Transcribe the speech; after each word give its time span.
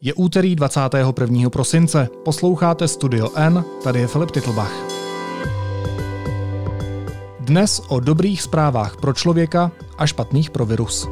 Je 0.00 0.14
úterý 0.14 0.56
21. 0.56 1.50
prosince. 1.50 2.08
Posloucháte 2.24 2.88
Studio 2.88 3.28
N, 3.34 3.64
tady 3.84 4.00
je 4.00 4.06
Filip 4.06 4.30
Titlbach. 4.30 4.72
Dnes 7.40 7.82
o 7.88 8.00
dobrých 8.00 8.42
zprávách 8.42 8.96
pro 8.96 9.12
člověka 9.12 9.72
a 9.98 10.06
špatných 10.06 10.50
pro 10.50 10.66
virus. 10.66 11.08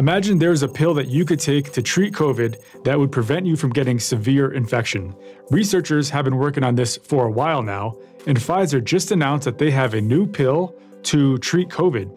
Imagine 0.00 0.38
there's 0.38 0.62
a 0.62 0.68
pill 0.68 0.94
that 0.94 1.08
you 1.08 1.26
could 1.26 1.38
take 1.38 1.72
to 1.72 1.82
treat 1.82 2.14
COVID 2.14 2.84
that 2.84 2.98
would 2.98 3.12
prevent 3.12 3.44
you 3.44 3.54
from 3.54 3.68
getting 3.68 4.00
severe 4.00 4.52
infection. 4.54 5.14
Researchers 5.50 6.08
have 6.08 6.24
been 6.24 6.38
working 6.38 6.64
on 6.64 6.74
this 6.74 6.96
for 6.96 7.26
a 7.26 7.30
while 7.30 7.62
now, 7.62 7.98
and 8.26 8.38
Pfizer 8.38 8.82
just 8.82 9.10
announced 9.10 9.44
that 9.44 9.58
they 9.58 9.70
have 9.70 9.92
a 9.92 10.00
new 10.00 10.26
pill 10.26 10.74
to 11.02 11.36
treat 11.40 11.68
COVID. 11.68 12.16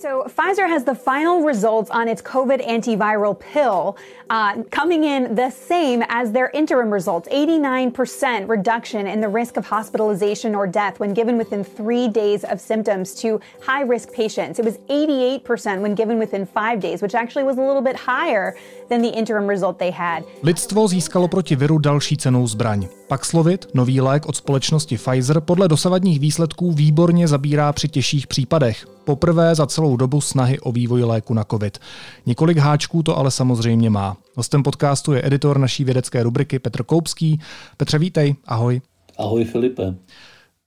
So, 0.00 0.24
Pfizer 0.34 0.66
has 0.66 0.84
the 0.84 0.94
final 0.94 1.42
results 1.42 1.90
on 1.90 2.08
its 2.08 2.22
COVID 2.22 2.66
antiviral 2.66 3.38
pill 3.38 3.98
uh, 4.30 4.62
coming 4.70 5.04
in 5.04 5.34
the 5.34 5.50
same 5.50 6.02
as 6.08 6.32
their 6.32 6.48
interim 6.54 6.90
results 6.90 7.28
89% 7.28 8.48
reduction 8.48 9.06
in 9.06 9.20
the 9.20 9.28
risk 9.28 9.58
of 9.58 9.66
hospitalization 9.66 10.54
or 10.54 10.66
death 10.66 11.00
when 11.00 11.12
given 11.12 11.36
within 11.36 11.62
three 11.62 12.08
days 12.08 12.44
of 12.44 12.62
symptoms 12.62 13.14
to 13.16 13.42
high 13.60 13.82
risk 13.82 14.10
patients. 14.10 14.58
It 14.58 14.64
was 14.64 14.78
88% 14.88 15.82
when 15.82 15.94
given 15.94 16.18
within 16.18 16.46
five 16.46 16.80
days, 16.80 17.02
which 17.02 17.14
actually 17.14 17.44
was 17.44 17.58
a 17.58 17.62
little 17.62 17.82
bit 17.82 17.96
higher 17.96 18.56
than 18.88 19.02
the 19.02 19.10
interim 19.10 19.46
result 19.46 19.78
they 19.78 19.90
had. 19.90 20.24
Lidstvo 20.42 20.88
získalo 20.88 21.28
proti 21.28 21.56
viru 21.56 21.78
další 21.78 22.16
cenou 22.16 22.46
zbraň. 22.46 22.99
Paxlovid, 23.10 23.66
nový 23.74 24.00
lék 24.00 24.26
od 24.26 24.36
společnosti 24.36 24.96
Pfizer, 24.96 25.40
podle 25.40 25.68
dosavadních 25.68 26.20
výsledků 26.20 26.72
výborně 26.72 27.28
zabírá 27.28 27.72
při 27.72 27.88
těžších 27.88 28.26
případech. 28.26 28.86
Poprvé 29.04 29.54
za 29.54 29.66
celou 29.66 29.96
dobu 29.96 30.20
snahy 30.20 30.60
o 30.60 30.72
vývoj 30.72 31.04
léku 31.04 31.34
na 31.34 31.44
COVID. 31.44 31.78
Několik 32.26 32.58
háčků 32.58 33.02
to 33.02 33.18
ale 33.18 33.30
samozřejmě 33.30 33.90
má. 33.90 34.16
Hostem 34.36 34.62
podcastu 34.62 35.12
je 35.12 35.26
editor 35.26 35.58
naší 35.58 35.84
vědecké 35.84 36.22
rubriky 36.22 36.58
Petr 36.58 36.82
Koupský. 36.82 37.40
Petře, 37.76 37.98
vítej, 37.98 38.34
ahoj. 38.46 38.80
Ahoj 39.18 39.44
Filipe. 39.44 39.94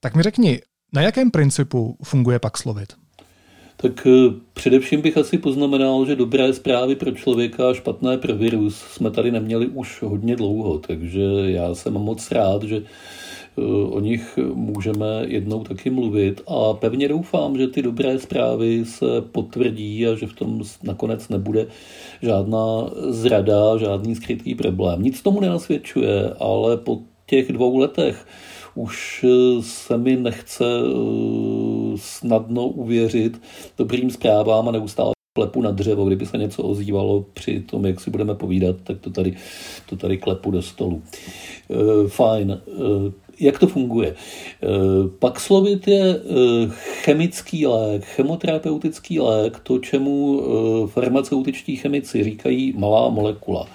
Tak 0.00 0.14
mi 0.14 0.22
řekni, 0.22 0.60
na 0.92 1.02
jakém 1.02 1.30
principu 1.30 1.96
funguje 2.02 2.38
Paxlovid? 2.38 2.92
Tak 3.76 4.06
eh, 4.06 4.34
především 4.54 5.00
bych 5.00 5.16
asi 5.16 5.38
poznamenal, 5.38 6.06
že 6.06 6.16
dobré 6.16 6.52
zprávy 6.52 6.94
pro 6.94 7.10
člověka 7.12 7.70
a 7.70 7.74
špatné 7.74 8.18
pro 8.18 8.34
virus 8.34 8.76
jsme 8.76 9.10
tady 9.10 9.30
neměli 9.30 9.66
už 9.66 10.02
hodně 10.02 10.36
dlouho, 10.36 10.78
takže 10.78 11.22
já 11.46 11.74
jsem 11.74 11.92
moc 11.92 12.30
rád, 12.30 12.62
že 12.62 12.76
eh, 12.76 13.62
o 13.90 14.00
nich 14.00 14.38
můžeme 14.54 15.06
jednou 15.26 15.64
taky 15.64 15.90
mluvit 15.90 16.40
a 16.46 16.72
pevně 16.72 17.08
doufám, 17.08 17.58
že 17.58 17.66
ty 17.66 17.82
dobré 17.82 18.18
zprávy 18.18 18.84
se 18.84 19.06
potvrdí 19.32 20.06
a 20.06 20.14
že 20.14 20.26
v 20.26 20.32
tom 20.32 20.62
nakonec 20.82 21.28
nebude 21.28 21.66
žádná 22.22 22.90
zrada, 23.08 23.76
žádný 23.78 24.14
skrytý 24.14 24.54
problém. 24.54 25.02
Nic 25.02 25.22
tomu 25.22 25.40
nenasvědčuje, 25.40 26.30
ale 26.38 26.76
po 26.76 26.98
těch 27.26 27.52
dvou 27.52 27.78
letech 27.78 28.26
už 28.74 29.24
eh, 29.28 29.62
se 29.62 29.98
mi 29.98 30.16
nechce 30.16 30.64
snadno 31.98 32.68
uvěřit 32.68 33.42
dobrým 33.78 34.10
zprávám 34.10 34.68
a 34.68 34.72
neustále 34.72 35.12
klepu 35.36 35.62
na 35.62 35.70
dřevo. 35.70 36.04
Kdyby 36.04 36.26
se 36.26 36.38
něco 36.38 36.62
ozývalo 36.62 37.24
při 37.34 37.60
tom, 37.60 37.86
jak 37.86 38.00
si 38.00 38.10
budeme 38.10 38.34
povídat, 38.34 38.76
tak 38.84 38.98
to 39.00 39.10
tady, 39.10 39.36
to 39.88 39.96
tady 39.96 40.18
klepu 40.18 40.50
do 40.50 40.62
stolu. 40.62 41.02
Eh, 41.70 42.08
fajn. 42.08 42.60
Jak 43.40 43.58
to 43.58 43.66
funguje? 43.66 44.14
Paxlovid 45.18 45.88
je 45.88 46.20
chemický 47.04 47.66
lék, 47.66 48.04
chemoterapeutický 48.04 49.20
lék, 49.20 49.58
to, 49.62 49.78
čemu 49.78 50.42
farmaceutičtí 50.86 51.76
chemici 51.76 52.24
říkají 52.24 52.74
malá 52.76 53.08
molekula 53.08 53.66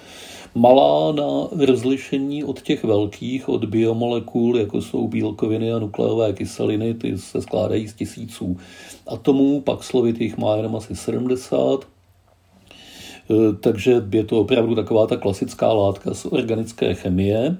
malá 0.54 1.12
na 1.12 1.64
rozlišení 1.66 2.44
od 2.44 2.62
těch 2.62 2.84
velkých, 2.84 3.48
od 3.48 3.64
biomolekul, 3.64 4.58
jako 4.58 4.82
jsou 4.82 5.08
bílkoviny 5.08 5.72
a 5.72 5.78
nukleové 5.78 6.32
kyseliny, 6.32 6.94
ty 6.94 7.18
se 7.18 7.42
skládají 7.42 7.88
z 7.88 7.94
tisíců 7.94 8.56
atomů, 9.06 9.60
pak 9.60 9.84
slovit 9.84 10.20
jich 10.20 10.36
má 10.36 10.56
jenom 10.56 10.76
asi 10.76 10.96
70, 10.96 11.84
e, 13.30 13.56
takže 13.60 14.02
je 14.12 14.24
to 14.24 14.40
opravdu 14.40 14.74
taková 14.74 15.06
ta 15.06 15.16
klasická 15.16 15.72
látka 15.72 16.14
z 16.14 16.24
organické 16.24 16.94
chemie. 16.94 17.56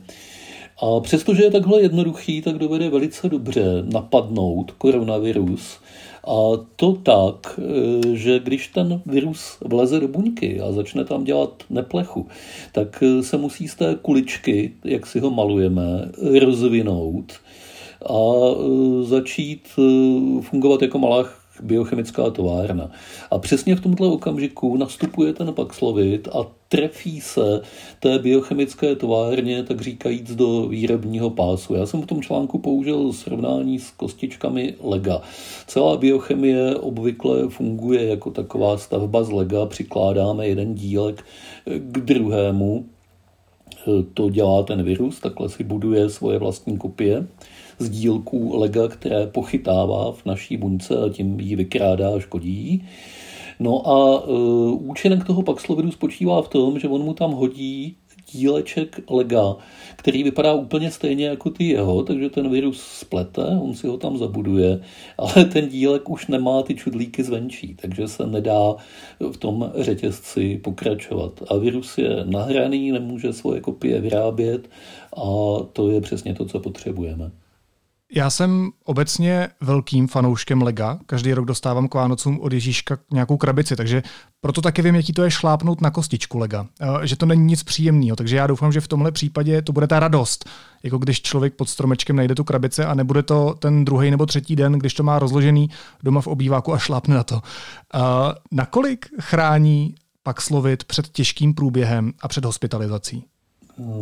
A 0.83 1.01
přestože 1.01 1.43
je 1.43 1.51
takhle 1.51 1.83
jednoduchý, 1.83 2.43
tak 2.43 2.59
dovede 2.59 2.91
velice 2.91 3.29
dobře 3.29 3.65
napadnout 3.93 4.71
koronavirus 4.71 5.79
a 6.27 6.65
to 6.77 6.93
tak, 6.93 7.61
e, 7.61 8.17
že 8.17 8.39
když 8.39 8.69
ten 8.69 9.03
virus 9.07 9.59
vleze 9.65 10.01
do 10.01 10.09
buňky 10.09 10.61
a 10.61 10.73
začne 10.73 11.05
tam 11.05 11.25
dělat 11.25 11.63
neplechu, 11.71 12.27
tak 12.73 13.03
e, 13.03 13.23
se 13.23 13.37
musí 13.37 13.69
z 13.69 13.75
té 13.75 13.97
kuličky, 14.03 14.73
jak 14.85 15.07
si 15.07 15.21
ho 15.21 15.31
malujeme, 15.31 16.11
rozvinout 16.41 17.33
a 18.09 18.21
e, 18.21 19.05
začít 19.05 19.69
fungovat 20.41 20.83
jako 20.83 20.99
malá 20.99 21.40
biochemická 21.63 22.31
továrna. 22.31 22.91
A 23.31 23.39
přesně 23.39 23.77
v 23.77 23.81
tomto 23.81 24.13
okamžiku 24.13 24.77
nastupuje 24.77 25.33
ten 25.33 25.53
Paxlovid 25.53 26.29
a 26.29 26.47
trefí 26.69 27.21
se 27.21 27.63
té 28.01 28.19
biochemické 28.19 28.97
továrně, 28.97 29.63
tak 29.63 29.81
říkajíc, 29.81 30.35
do 30.35 30.67
výrobního 30.69 31.31
pásu. 31.31 31.75
Já 31.75 31.87
jsem 31.87 32.03
v 32.03 32.07
tom 32.07 32.23
článku 32.23 32.59
použil 32.59 33.13
srovnání 33.13 33.79
s 33.79 33.91
kostičkami 33.91 34.75
lega. 34.83 35.21
Celá 35.67 35.97
biochemie 35.97 36.77
obvykle 36.77 37.49
funguje 37.49 38.07
jako 38.09 38.31
taková 38.31 38.79
stavba 38.79 39.23
z 39.23 39.31
lega, 39.31 39.67
přikládáme 39.67 40.49
jeden 40.49 40.75
dílek 40.75 41.25
k 41.79 41.99
druhému, 41.99 42.85
to 44.15 44.31
dělá 44.31 44.63
ten 44.63 44.83
virus, 44.83 45.21
takhle 45.21 45.49
si 45.49 45.65
buduje 45.65 46.11
svoje 46.11 46.39
vlastní 46.39 46.79
kopie 46.79 47.27
z 47.79 47.91
dílků 47.91 48.57
lega, 48.57 48.89
které 48.89 49.27
pochytává 49.27 50.13
v 50.13 50.27
naší 50.27 50.57
buňce 50.57 50.97
a 50.97 51.09
tím 51.09 51.41
ji 51.41 51.57
vykrádá 51.57 52.15
a 52.15 52.19
škodí. 52.19 52.85
No 53.61 53.89
a 53.89 54.25
uh, 54.25 54.91
účinek 54.91 55.25
toho 55.25 55.43
Paxlovidu 55.43 55.91
spočívá 55.91 56.43
v 56.43 56.49
tom, 56.49 56.79
že 56.79 56.89
on 56.89 57.03
mu 57.03 57.15
tam 57.15 57.33
hodí 57.33 57.97
díleček 58.33 59.01
lega, 59.11 59.57
který 59.97 60.23
vypadá 60.23 60.55
úplně 60.55 60.91
stejně 60.91 61.27
jako 61.27 61.51
ty 61.51 61.65
jeho, 61.65 62.03
takže 62.03 62.31
ten 62.31 62.51
virus 62.51 62.83
splete, 62.83 63.47
on 63.63 63.75
si 63.75 63.87
ho 63.87 63.97
tam 63.97 64.19
zabuduje, 64.19 64.81
ale 65.19 65.45
ten 65.45 65.69
dílek 65.69 66.11
už 66.11 66.27
nemá 66.27 66.63
ty 66.63 66.75
čudlíky 66.75 67.23
zvenčí, 67.23 67.77
takže 67.83 68.09
se 68.09 68.27
nedá 68.27 68.75
v 69.33 69.37
tom 69.37 69.73
řetězci 69.79 70.61
pokračovat. 70.65 71.43
A 71.49 71.57
virus 71.57 71.99
je 71.99 72.25
nahraný, 72.25 72.93
nemůže 72.93 73.33
svoje 73.33 73.61
kopie 73.61 74.01
vyrábět 74.01 74.71
a 75.17 75.27
to 75.73 75.91
je 75.91 76.01
přesně 76.01 76.35
to, 76.35 76.45
co 76.45 76.61
potřebujeme. 76.61 77.31
Já 78.13 78.31
jsem 78.31 78.71
obecně 78.85 79.49
velkým 79.61 80.09
fanouškem 80.09 80.63
Lega. 80.63 80.99
Každý 81.07 81.35
rok 81.35 81.45
dostávám 81.45 81.89
k 81.89 81.95
Vánocům 81.95 82.41
od 82.41 82.53
Ježíška 82.53 82.99
nějakou 83.13 83.37
krabici, 83.37 83.77
takže 83.77 84.03
proto 84.41 84.61
taky 84.61 84.83
vím, 84.83 84.95
jaký 84.95 85.13
to 85.13 85.23
je 85.23 85.31
šlápnout 85.31 85.81
na 85.81 85.91
kostičku 85.91 86.39
Lega. 86.39 86.67
Eh, 86.81 87.07
že 87.07 87.17
to 87.17 87.27
není 87.27 87.45
nic 87.45 87.63
příjemného, 87.63 88.17
takže 88.17 88.37
já 88.37 88.47
doufám, 88.47 88.73
že 88.73 88.81
v 88.81 88.89
tomhle 88.89 89.13
případě 89.13 89.63
to 89.63 89.73
bude 89.73 89.87
ta 89.87 90.01
radost. 90.01 90.49
Jako 90.83 90.99
když 90.99 91.23
člověk 91.23 91.55
pod 91.55 91.69
stromečkem 91.69 92.17
najde 92.17 92.35
tu 92.35 92.45
krabici 92.45 92.83
a 92.83 92.95
nebude 92.95 93.23
to 93.23 93.55
ten 93.59 93.85
druhý 93.85 94.11
nebo 94.11 94.27
třetí 94.27 94.57
den, 94.57 94.73
když 94.73 94.95
to 94.95 95.03
má 95.03 95.19
rozložený 95.19 95.71
doma 96.03 96.21
v 96.21 96.27
obýváku 96.27 96.75
a 96.75 96.79
šlápne 96.79 97.15
na 97.15 97.25
to. 97.25 97.35
Uh, 97.35 98.01
nakolik 98.53 99.07
chrání 99.21 99.95
Paxlovid 100.23 100.85
před 100.85 101.09
těžkým 101.09 101.55
průběhem 101.55 102.13
a 102.21 102.29
před 102.29 102.45
hospitalizací? 102.45 103.25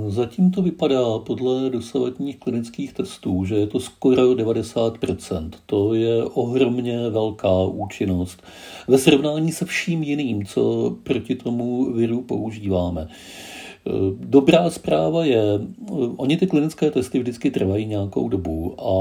Zatím 0.09 0.50
to 0.50 0.62
vypadá 0.62 1.19
podle 1.19 1.71
dosavadních 1.71 2.39
klinických 2.39 2.93
testů, 2.93 3.44
že 3.44 3.55
je 3.55 3.66
to 3.66 3.81
skoro 3.81 4.22
90%. 4.22 5.50
To 5.66 5.95
je 5.95 6.25
ohromně 6.25 7.10
velká 7.10 7.63
účinnost 7.63 8.42
ve 8.89 8.98
srovnání 8.98 9.53
se 9.53 9.65
vším 9.65 10.03
jiným, 10.03 10.47
co 10.47 10.91
proti 11.03 11.34
tomu 11.34 11.92
viru 11.92 12.22
používáme. 12.22 13.09
Eh, 13.89 13.91
dobrá 14.21 14.71
zpráva 14.71 15.25
je, 15.25 15.43
eh, 15.61 15.93
oni 16.17 16.37
ty 16.37 16.47
klinické 16.47 16.91
testy 16.91 17.19
vždycky 17.19 17.51
trvají 17.51 17.87
nějakou 17.87 18.29
dobu 18.29 18.75
a 18.79 18.93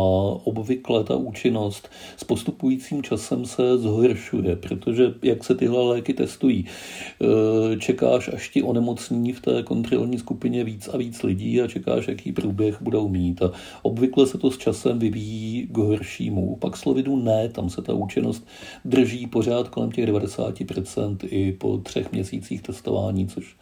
obvykle 0.43 1.03
ta 1.03 1.15
účinnost 1.15 1.89
s 2.17 2.23
postupujícím 2.23 3.03
časem 3.03 3.45
se 3.45 3.77
zhoršuje, 3.77 4.55
protože 4.55 5.13
jak 5.23 5.43
se 5.43 5.55
tyhle 5.55 5.83
léky 5.83 6.13
testují, 6.13 6.65
eh, 6.65 7.77
čekáš, 7.77 8.29
až 8.33 8.49
ti 8.49 8.63
onemocní 8.63 9.33
v 9.33 9.41
té 9.41 9.63
kontrolní 9.63 10.17
skupině 10.17 10.63
víc 10.63 10.87
a 10.87 10.97
víc 10.97 11.23
lidí 11.23 11.61
a 11.61 11.67
čekáš, 11.67 12.07
jaký 12.07 12.31
průběh 12.31 12.81
budou 12.81 13.09
mít. 13.09 13.41
A 13.41 13.51
obvykle 13.81 14.27
se 14.27 14.37
to 14.37 14.51
s 14.51 14.57
časem 14.57 14.99
vyvíjí 14.99 15.67
k 15.67 15.77
horšímu. 15.77 16.55
Pak 16.55 16.77
slovidu 16.77 17.15
ne, 17.15 17.49
tam 17.49 17.69
se 17.69 17.81
ta 17.81 17.93
účinnost 17.93 18.47
drží 18.85 19.27
pořád 19.27 19.69
kolem 19.69 19.91
těch 19.91 20.05
90% 20.05 21.17
i 21.29 21.51
po 21.51 21.77
třech 21.77 22.11
měsících 22.11 22.61
testování, 22.61 23.27
což 23.27 23.55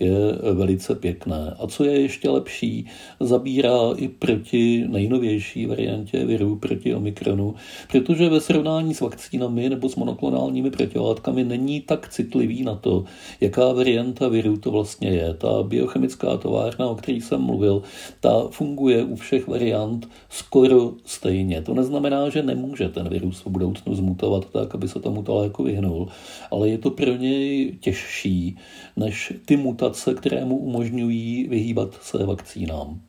je 0.00 0.12
velice 0.62 0.94
pěkné. 0.94 1.54
A 1.58 1.66
co 1.66 1.84
je 1.84 2.00
ještě 2.00 2.30
lepší, 2.30 2.86
zabírá 3.20 3.78
i 3.96 4.08
proti 4.08 4.84
nejnovější 4.88 5.66
variantě 5.66 6.24
viru, 6.24 6.56
proti 6.56 6.94
Omikronu, 6.94 7.54
protože 7.90 8.28
ve 8.28 8.40
srovnání 8.40 8.94
s 8.94 9.00
vakcínami 9.00 9.68
nebo 9.68 9.88
s 9.88 9.96
monoklonálními 9.96 10.70
protilátkami 10.70 11.44
není 11.44 11.80
tak 11.80 12.08
citlivý 12.08 12.62
na 12.62 12.74
to, 12.74 13.04
jaká 13.40 13.72
varianta 13.72 14.28
viru 14.28 14.56
to 14.56 14.70
vlastně 14.70 15.08
je. 15.10 15.34
Ta 15.34 15.62
biochemická 15.62 16.36
továrna, 16.36 16.88
o 16.88 16.94
které 16.94 17.18
jsem 17.18 17.40
mluvil, 17.40 17.82
ta 18.20 18.48
funguje 18.50 19.04
u 19.04 19.16
všech 19.16 19.48
variant 19.48 20.08
skoro 20.30 20.92
stejně. 21.04 21.62
To 21.62 21.74
neznamená, 21.74 22.28
že 22.28 22.42
nemůže 22.42 22.88
ten 22.88 23.08
virus 23.08 23.40
v 23.40 23.50
budoucnu 23.50 23.94
zmutovat 23.94 24.50
tak, 24.52 24.74
aby 24.74 24.88
se 24.88 25.00
tomuto 25.00 25.34
léku 25.34 25.64
vyhnul, 25.64 26.08
ale 26.50 26.68
je 26.68 26.78
to 26.78 26.90
pro 26.90 27.16
něj 27.16 27.72
těžší 27.80 28.56
než 28.96 29.32
ty 29.44 29.56
mutace, 29.56 30.14
které 30.14 30.44
mu 30.52 30.58
umožňují 30.58 31.48
vyhýbat 31.48 31.94
se 32.02 32.26
vakcínám. 32.26 33.00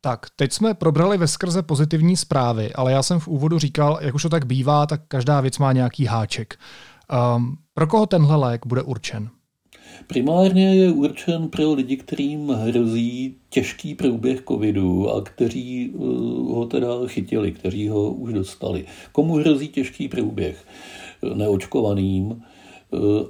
Tak, 0.00 0.26
teď 0.36 0.52
jsme 0.52 0.74
probrali 0.74 1.18
ve 1.18 1.28
skrze 1.28 1.62
pozitivní 1.62 2.16
zprávy, 2.16 2.72
ale 2.72 2.92
já 2.92 3.02
jsem 3.02 3.20
v 3.20 3.28
úvodu 3.28 3.58
říkal, 3.58 3.98
jak 4.00 4.14
už 4.14 4.22
to 4.22 4.28
tak 4.28 4.46
bývá, 4.46 4.86
tak 4.86 5.00
každá 5.08 5.40
věc 5.40 5.58
má 5.58 5.72
nějaký 5.72 6.04
háček. 6.04 6.58
Um, 7.36 7.56
pro 7.74 7.86
koho 7.86 8.06
tenhle 8.06 8.36
lék 8.36 8.66
bude 8.66 8.82
určen? 8.82 9.28
Primárně 10.06 10.74
je 10.74 10.92
určen 10.92 11.48
pro 11.48 11.72
lidi, 11.72 11.96
kterým 11.96 12.48
hrozí 12.48 13.36
těžký 13.50 13.94
průběh 13.94 14.42
covidu 14.48 15.10
a 15.10 15.22
kteří 15.22 15.90
uh, 15.90 16.56
ho 16.56 16.66
teda 16.66 16.88
chytili, 17.06 17.52
kteří 17.52 17.88
ho 17.88 18.12
už 18.12 18.32
dostali. 18.32 18.84
Komu 19.12 19.34
hrozí 19.34 19.68
těžký 19.68 20.08
průběh? 20.08 20.64
Neočkovaným, 21.34 22.42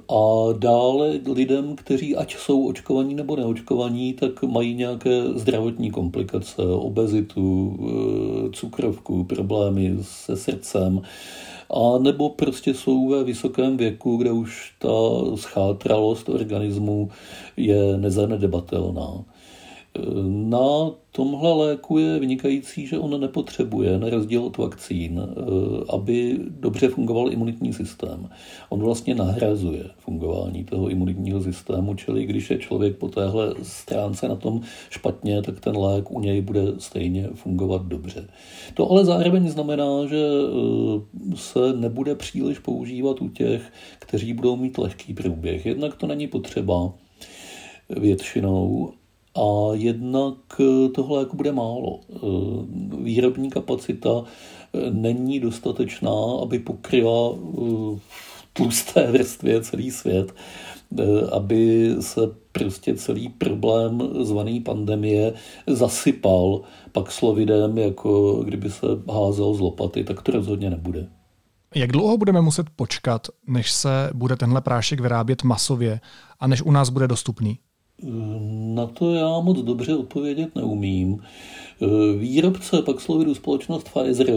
a 0.09 0.53
dále 0.57 1.19
lidem, 1.33 1.75
kteří 1.75 2.15
ať 2.15 2.35
jsou 2.35 2.67
očkovaní 2.67 3.15
nebo 3.15 3.35
neočkovaní, 3.35 4.13
tak 4.13 4.43
mají 4.43 4.73
nějaké 4.73 5.23
zdravotní 5.35 5.91
komplikace, 5.91 6.61
obezitu, 6.61 7.77
eh, 7.79 8.49
cukrovku, 8.51 9.23
problémy 9.23 9.97
se 10.01 10.37
srdcem, 10.37 11.01
a 11.69 11.97
nebo 11.97 12.29
prostě 12.29 12.73
jsou 12.73 13.09
ve 13.09 13.23
vysokém 13.23 13.77
věku, 13.77 14.17
kde 14.17 14.31
už 14.31 14.73
ta 14.79 14.89
schátralost 15.35 16.29
organismu 16.29 17.09
je 17.57 17.97
nezanedbatelná. 17.97 19.23
Na 20.25 20.91
tomhle 21.11 21.53
léku 21.53 21.97
je 21.97 22.19
vynikající, 22.19 22.87
že 22.87 22.99
on 22.99 23.21
nepotřebuje, 23.21 23.99
na 23.99 24.09
rozdíl 24.09 24.43
od 24.43 24.57
vakcín, 24.57 25.21
eh, 25.21 25.41
aby 25.89 26.39
dobře 26.49 26.87
fungoval 26.87 27.33
imunitní 27.33 27.73
systém. 27.73 28.29
On 28.69 28.79
vlastně 28.79 29.15
nahrazuje 29.15 29.83
fungování 29.97 30.63
toho 30.63 30.89
imunitního 30.89 31.41
systému, 31.41 31.95
čili 31.95 32.25
když 32.25 32.49
je 32.49 32.57
člověk 32.57 32.97
po 32.97 33.07
téhle 33.07 33.53
stránce 33.63 34.27
na 34.27 34.35
tom 34.35 34.61
špatně, 34.89 35.41
tak 35.41 35.59
ten 35.59 35.77
lék 35.77 36.11
u 36.11 36.19
něj 36.19 36.41
bude 36.41 36.61
stejně 36.77 37.27
fungovat 37.33 37.85
dobře. 37.85 38.27
To 38.73 38.91
ale 38.91 39.05
zároveň 39.05 39.49
znamená, 39.49 40.05
že 40.09 40.25
eh, 40.25 41.35
se 41.35 41.73
nebude 41.73 42.15
příliš 42.15 42.59
používat 42.59 43.21
u 43.21 43.29
těch, 43.29 43.71
kteří 43.99 44.33
budou 44.33 44.55
mít 44.55 44.77
lehký 44.77 45.13
průběh. 45.13 45.65
Jednak 45.65 45.95
to 45.95 46.07
není 46.07 46.27
potřeba 46.27 46.93
většinou 47.89 48.93
a 49.35 49.69
jednak 49.73 50.35
eh, 50.59 50.89
tohle 50.89 51.19
jako 51.19 51.35
bude 51.35 51.51
málo. 51.51 51.99
Eh, 52.15 52.17
výrobní 53.03 53.49
kapacita 53.49 54.23
eh, 54.23 54.91
není 54.91 55.39
dostatečná, 55.39 56.13
aby 56.41 56.59
pokryla 56.59 57.35
tlusté 58.53 59.11
vrstvě 59.11 59.61
celý 59.61 59.91
svět, 59.91 60.33
aby 61.31 61.91
se 61.99 62.21
prostě 62.51 62.95
celý 62.95 63.29
problém 63.29 64.01
zvaný 64.21 64.59
pandemie 64.59 65.33
zasypal 65.67 66.61
pak 66.91 67.11
slovidem, 67.11 67.77
jako 67.77 68.33
kdyby 68.43 68.71
se 68.71 68.87
házel 69.13 69.53
z 69.53 69.59
lopaty, 69.59 70.03
tak 70.03 70.21
to 70.21 70.31
rozhodně 70.31 70.69
nebude. 70.69 71.07
Jak 71.75 71.91
dlouho 71.91 72.17
budeme 72.17 72.41
muset 72.41 72.69
počkat, 72.75 73.27
než 73.47 73.71
se 73.71 74.09
bude 74.13 74.35
tenhle 74.35 74.61
prášek 74.61 74.99
vyrábět 74.99 75.43
masově 75.43 75.99
a 76.39 76.47
než 76.47 76.61
u 76.61 76.71
nás 76.71 76.89
bude 76.89 77.07
dostupný? 77.07 77.59
Na 78.75 78.85
to 78.85 79.13
já 79.13 79.39
moc 79.39 79.59
dobře 79.59 79.95
odpovědět 79.95 80.55
neumím. 80.55 81.21
Výrobce 82.17 82.81
Paxlovidu 82.81 83.35
společnost 83.35 83.89
Pfizer 83.89 84.29
eh, 84.29 84.33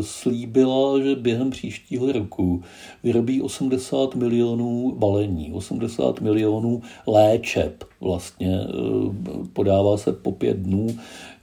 slíbila, 0.00 1.00
že 1.00 1.16
během 1.16 1.50
příštího 1.50 2.12
roku 2.12 2.62
vyrobí 3.02 3.42
80 3.42 4.14
milionů 4.14 4.94
balení, 4.98 5.52
80 5.52 6.20
milionů 6.20 6.82
léčeb 7.06 7.84
vlastně. 8.00 8.60
Eh, 8.60 9.46
podává 9.52 9.96
se 9.96 10.12
po 10.12 10.32
pět 10.32 10.56
dnů, 10.56 10.86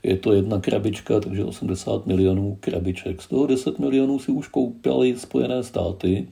je 0.02 0.16
to 0.16 0.32
jedna 0.32 0.60
krabička, 0.60 1.20
takže 1.20 1.44
80 1.44 2.06
milionů 2.06 2.56
krabiček. 2.60 3.22
Z 3.22 3.28
toho 3.28 3.46
10 3.46 3.78
milionů 3.78 4.18
si 4.18 4.32
už 4.32 4.48
koupili 4.48 5.16
Spojené 5.18 5.62
státy. 5.62 6.26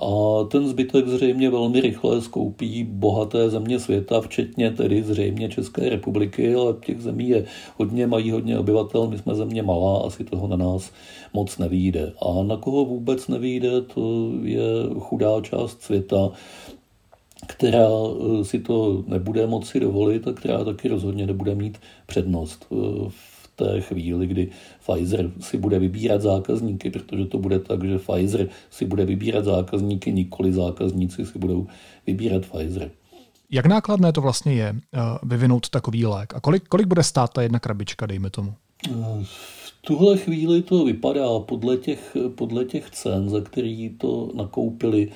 A 0.00 0.44
ten 0.44 0.68
zbytek 0.68 1.08
zřejmě 1.08 1.50
velmi 1.50 1.80
rychle 1.80 2.20
skoupí 2.20 2.84
bohaté 2.84 3.50
země 3.50 3.80
světa, 3.80 4.20
včetně 4.20 4.70
tedy 4.70 5.02
zřejmě 5.02 5.48
České 5.48 5.88
republiky, 5.88 6.54
ale 6.54 6.74
těch 6.86 7.00
zemí 7.00 7.28
je 7.28 7.44
hodně, 7.76 8.06
mají 8.06 8.30
hodně 8.30 8.58
obyvatel, 8.58 9.06
my 9.08 9.18
jsme 9.18 9.34
země 9.34 9.62
malá, 9.62 10.06
asi 10.06 10.24
toho 10.24 10.48
na 10.48 10.56
nás 10.56 10.92
moc 11.34 11.58
nevíde. 11.58 12.12
A 12.22 12.42
na 12.42 12.56
koho 12.56 12.84
vůbec 12.84 13.28
nevíde, 13.28 13.80
to 13.80 14.30
je 14.42 14.64
chudá 14.98 15.40
část 15.40 15.82
světa, 15.82 16.30
která 17.46 17.88
eh, 17.88 18.44
si 18.44 18.58
to 18.58 19.04
nebude 19.06 19.46
moci 19.46 19.80
dovolit 19.80 20.28
a 20.28 20.32
která 20.32 20.64
taky 20.64 20.88
rozhodně 20.88 21.26
nebude 21.26 21.54
mít 21.54 21.78
přednost 22.06 22.66
eh, 22.72 22.74
v 23.08 23.29
té 23.64 23.80
chvíli, 23.80 24.26
kdy 24.26 24.50
Pfizer 24.86 25.30
si 25.40 25.58
bude 25.58 25.78
vybírat 25.78 26.22
zákazníky, 26.22 26.90
protože 26.90 27.24
to 27.24 27.38
bude 27.38 27.58
tak, 27.58 27.84
že 27.84 27.98
Pfizer 27.98 28.48
si 28.70 28.84
bude 28.84 29.04
vybírat 29.04 29.44
zákazníky, 29.44 30.12
nikoli 30.12 30.52
zákazníci 30.52 31.26
si 31.26 31.38
budou 31.38 31.66
vybírat 32.06 32.46
Pfizer. 32.46 32.90
Jak 33.50 33.66
nákladné 33.66 34.12
to 34.12 34.20
vlastně 34.20 34.54
je 34.54 34.74
eh, 34.74 34.98
vyvinout 35.22 35.68
takový 35.68 36.06
lék? 36.06 36.34
A 36.34 36.40
kolik, 36.40 36.68
kolik 36.68 36.86
bude 36.86 37.02
stát 37.02 37.32
ta 37.32 37.42
jedna 37.42 37.58
krabička, 37.58 38.06
dejme 38.06 38.30
tomu? 38.30 38.54
Tuhle 39.80 40.16
chvíli 40.16 40.62
to 40.62 40.84
vypadá 40.84 41.38
podle 41.38 41.76
těch, 41.76 42.16
podle 42.34 42.64
těch 42.64 42.90
cen, 42.90 43.28
za 43.28 43.40
který 43.40 43.88
to 43.98 44.30
nakoupili 44.34 45.08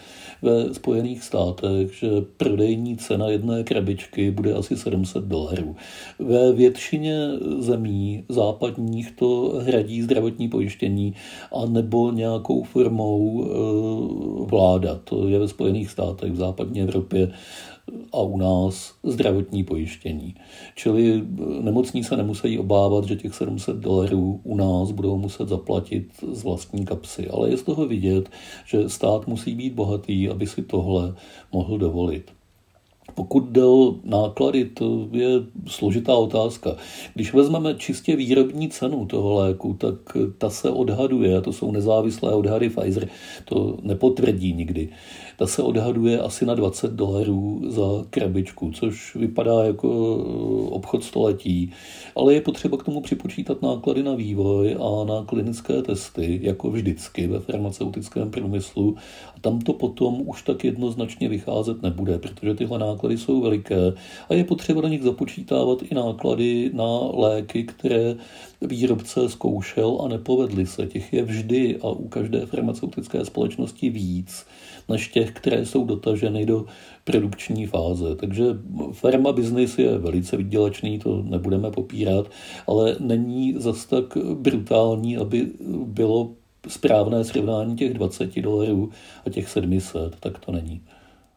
ve 0.42 0.74
Spojených 0.74 1.24
státech, 1.24 1.94
že 1.94 2.08
prodejní 2.36 2.96
cena 2.96 3.28
jedné 3.28 3.64
krabičky 3.64 4.30
bude 4.30 4.54
asi 4.54 4.76
700 4.76 5.24
dolarů. 5.24 5.76
Ve 6.18 6.52
většině 6.52 7.16
zemí 7.58 8.24
západních 8.28 9.12
to 9.12 9.60
hradí 9.64 10.02
zdravotní 10.02 10.48
pojištění 10.48 11.14
a 11.52 11.66
nebo 11.66 12.12
nějakou 12.12 12.62
formou 12.62 13.44
e, 13.44 13.48
vláda. 14.50 15.00
To 15.04 15.28
je 15.28 15.38
ve 15.38 15.48
Spojených 15.48 15.90
státech, 15.90 16.32
v 16.32 16.36
západní 16.36 16.80
Evropě 16.80 17.32
a 18.12 18.20
u 18.20 18.36
nás 18.36 18.94
zdravotní 19.02 19.64
pojištění. 19.64 20.34
Čili 20.74 21.22
nemocní 21.60 22.04
se 22.04 22.16
nemusí 22.16 22.58
obávat, 22.58 23.04
že 23.04 23.16
těch 23.16 23.34
700 23.34 23.76
dolarů 23.76 24.40
u 24.44 24.56
nás 24.56 24.90
budou 24.90 25.18
muset 25.18 25.48
zaplatit 25.48 26.06
z 26.32 26.42
vlastní 26.42 26.84
kapsy. 26.84 27.28
Ale 27.28 27.50
je 27.50 27.56
z 27.56 27.62
toho 27.62 27.86
vidět, 27.86 28.28
že 28.66 28.88
stát 28.88 29.26
musí 29.26 29.54
být 29.54 29.74
bohatý, 29.74 30.28
aby 30.28 30.46
si 30.46 30.62
tohle 30.62 31.14
mohl 31.52 31.78
dovolit. 31.78 32.30
Pokud 33.14 33.44
jde 33.44 33.64
o 33.64 33.94
náklady, 34.04 34.64
to 34.64 35.08
je 35.12 35.28
složitá 35.66 36.14
otázka. 36.14 36.76
Když 37.14 37.32
vezmeme 37.32 37.74
čistě 37.74 38.16
výrobní 38.16 38.68
cenu 38.68 39.06
toho 39.06 39.34
léku, 39.34 39.74
tak 39.74 39.94
ta 40.38 40.50
se 40.50 40.70
odhaduje, 40.70 41.36
a 41.36 41.40
to 41.40 41.52
jsou 41.52 41.72
nezávislé 41.72 42.34
odhady 42.34 42.70
Pfizer, 42.70 43.08
to 43.44 43.78
nepotvrdí 43.82 44.52
nikdy, 44.52 44.88
ta 45.36 45.46
se 45.46 45.62
odhaduje 45.62 46.20
asi 46.20 46.46
na 46.46 46.54
20 46.54 46.92
dolarů 46.92 47.62
za 47.68 47.82
krabičku, 48.10 48.70
což 48.70 49.16
vypadá 49.16 49.64
jako 49.64 50.16
obchod 50.70 51.04
století, 51.04 51.72
ale 52.16 52.34
je 52.34 52.40
potřeba 52.40 52.76
k 52.76 52.82
tomu 52.82 53.00
připočítat 53.00 53.62
náklady 53.62 54.02
na 54.02 54.14
vývoj 54.14 54.76
a 54.80 55.04
na 55.04 55.24
klinické 55.26 55.82
testy, 55.82 56.40
jako 56.42 56.70
vždycky 56.70 57.26
ve 57.26 57.40
farmaceutickém 57.40 58.30
průmyslu. 58.30 58.96
A 59.36 59.40
tam 59.40 59.60
to 59.60 59.72
potom 59.72 60.22
už 60.28 60.42
tak 60.42 60.64
jednoznačně 60.64 61.28
vycházet 61.28 61.82
nebude, 61.82 62.18
protože 62.18 62.54
tyhle 62.54 62.78
náklady 62.78 63.18
jsou 63.18 63.40
veliké 63.40 63.92
a 64.28 64.34
je 64.34 64.44
potřeba 64.44 64.80
do 64.80 64.88
nich 64.88 65.02
započítávat 65.02 65.82
i 65.82 65.94
náklady 65.94 66.70
na 66.74 66.98
léky, 67.14 67.64
které 67.64 68.16
výrobce 68.60 69.28
zkoušel 69.28 69.98
a 70.04 70.08
nepovedly 70.08 70.66
se. 70.66 70.86
Těch 70.86 71.12
je 71.12 71.22
vždy 71.22 71.78
a 71.82 71.88
u 71.88 72.08
každé 72.08 72.46
farmaceutické 72.46 73.24
společnosti 73.24 73.90
víc 73.90 74.46
než 74.88 75.08
těch, 75.08 75.32
které 75.32 75.66
jsou 75.66 75.84
dotaženy 75.84 76.46
do 76.46 76.64
produkční 77.04 77.66
fáze. 77.66 78.16
Takže 78.16 78.44
farma 78.92 79.32
business 79.32 79.78
je 79.78 79.98
velice 79.98 80.36
vydělečný, 80.36 80.98
to 80.98 81.22
nebudeme 81.22 81.70
popírat, 81.70 82.30
ale 82.66 82.96
není 83.00 83.54
zas 83.58 83.84
tak 83.86 84.04
brutální, 84.34 85.16
aby 85.16 85.48
bylo 85.86 86.30
správné 86.68 87.24
srovnání 87.24 87.76
těch 87.76 87.94
20 87.94 88.40
dolarů 88.40 88.90
a 89.26 89.30
těch 89.30 89.48
700, 89.48 90.16
tak 90.20 90.38
to 90.38 90.52
není. 90.52 90.82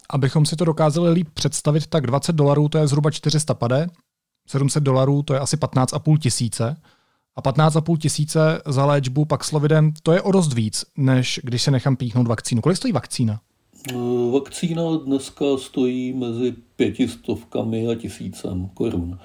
abychom 0.10 0.46
si 0.46 0.56
to 0.56 0.66
dokázali 0.66 1.12
líp 1.12 1.28
představit, 1.34 1.88
tak 1.88 2.08
20 2.08 2.36
dolarů 2.36 2.70
to 2.70 2.78
je 2.78 2.88
zhruba 2.88 3.12
400 3.12 3.54
pade, 3.54 3.88
700 4.48 4.84
dolarů 4.84 5.24
to 5.24 5.34
je 5.34 5.40
asi 5.40 5.58
15,5 5.58 6.18
tisíce 6.18 6.76
a 7.38 7.42
15,5 7.42 7.98
tisíce 7.98 8.62
za 8.66 8.86
léčbu 8.86 9.26
Paxlovidem 9.26 9.94
to 10.04 10.12
je 10.12 10.22
o 10.22 10.32
dost 10.32 10.54
víc, 10.54 10.86
než 10.98 11.40
když 11.44 11.62
se 11.62 11.72
nechám 11.72 11.96
píchnout 11.96 12.28
vakcínu. 12.28 12.62
Kolik 12.62 12.78
stojí 12.78 12.92
vakcína? 12.92 13.40
Vakcína 14.34 14.82
dneska 15.06 15.46
stojí 15.58 16.14
mezi 16.14 16.54
pětistovkami 16.76 17.88
a 17.88 17.96
tisícem 17.96 18.70
korun. 18.74 19.20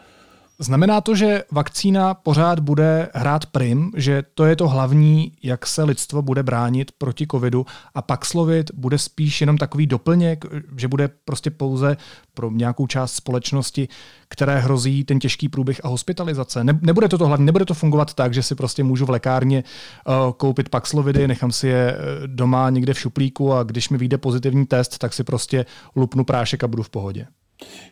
Znamená 0.63 1.01
to, 1.01 1.15
že 1.15 1.43
vakcína 1.51 2.15
pořád 2.15 2.61
bude 2.61 3.09
hrát 3.15 3.47
prim, 3.47 3.93
že 3.97 4.23
to 4.35 4.45
je 4.45 4.57
to 4.57 4.69
hlavní, 4.69 5.33
jak 5.43 5.67
se 5.67 5.83
lidstvo 5.83 6.23
bude 6.23 6.43
bránit 6.43 6.93
proti 6.99 7.27
covidu 7.31 7.67
a 7.95 8.03
Paxlovid 8.03 8.71
bude 8.75 8.99
spíš 8.99 9.41
jenom 9.41 9.59
takový 9.59 9.87
doplněk, 9.87 10.45
že 10.77 10.89
bude 10.89 11.11
prostě 11.25 11.51
pouze 11.51 11.97
pro 12.35 12.51
nějakou 12.51 12.87
část 12.87 13.15
společnosti, 13.15 13.89
které 14.29 14.59
hrozí 14.59 15.05
ten 15.05 15.19
těžký 15.19 15.49
průběh 15.49 15.81
a 15.85 15.89
hospitalizace. 15.89 16.65
Ne, 16.65 16.79
nebude 16.83 17.09
to 17.09 17.19
to 17.19 17.27
hlavně, 17.27 17.47
nebude 17.47 17.65
to 17.65 17.75
fungovat 17.75 18.15
tak, 18.15 18.35
že 18.35 18.43
si 18.43 18.55
prostě 18.55 18.85
můžu 18.85 19.07
v 19.07 19.11
lékárně 19.11 19.65
uh, 20.07 20.33
koupit 20.33 20.69
Paxlovidy, 20.69 21.29
nechám 21.29 21.53
si 21.53 21.69
je 21.69 21.93
eh, 21.93 21.99
doma 22.27 22.71
někde 22.71 22.95
v 22.95 23.01
šuplíku 23.01 23.53
a 23.53 23.63
když 23.63 23.89
mi 23.89 23.99
vyjde 23.99 24.19
pozitivní 24.19 24.67
test, 24.67 24.99
tak 24.99 25.13
si 25.13 25.25
prostě 25.25 25.67
lupnu 25.97 26.25
prášek 26.25 26.65
a 26.65 26.69
budu 26.69 26.83
v 26.83 26.91
pohodě. 26.91 27.27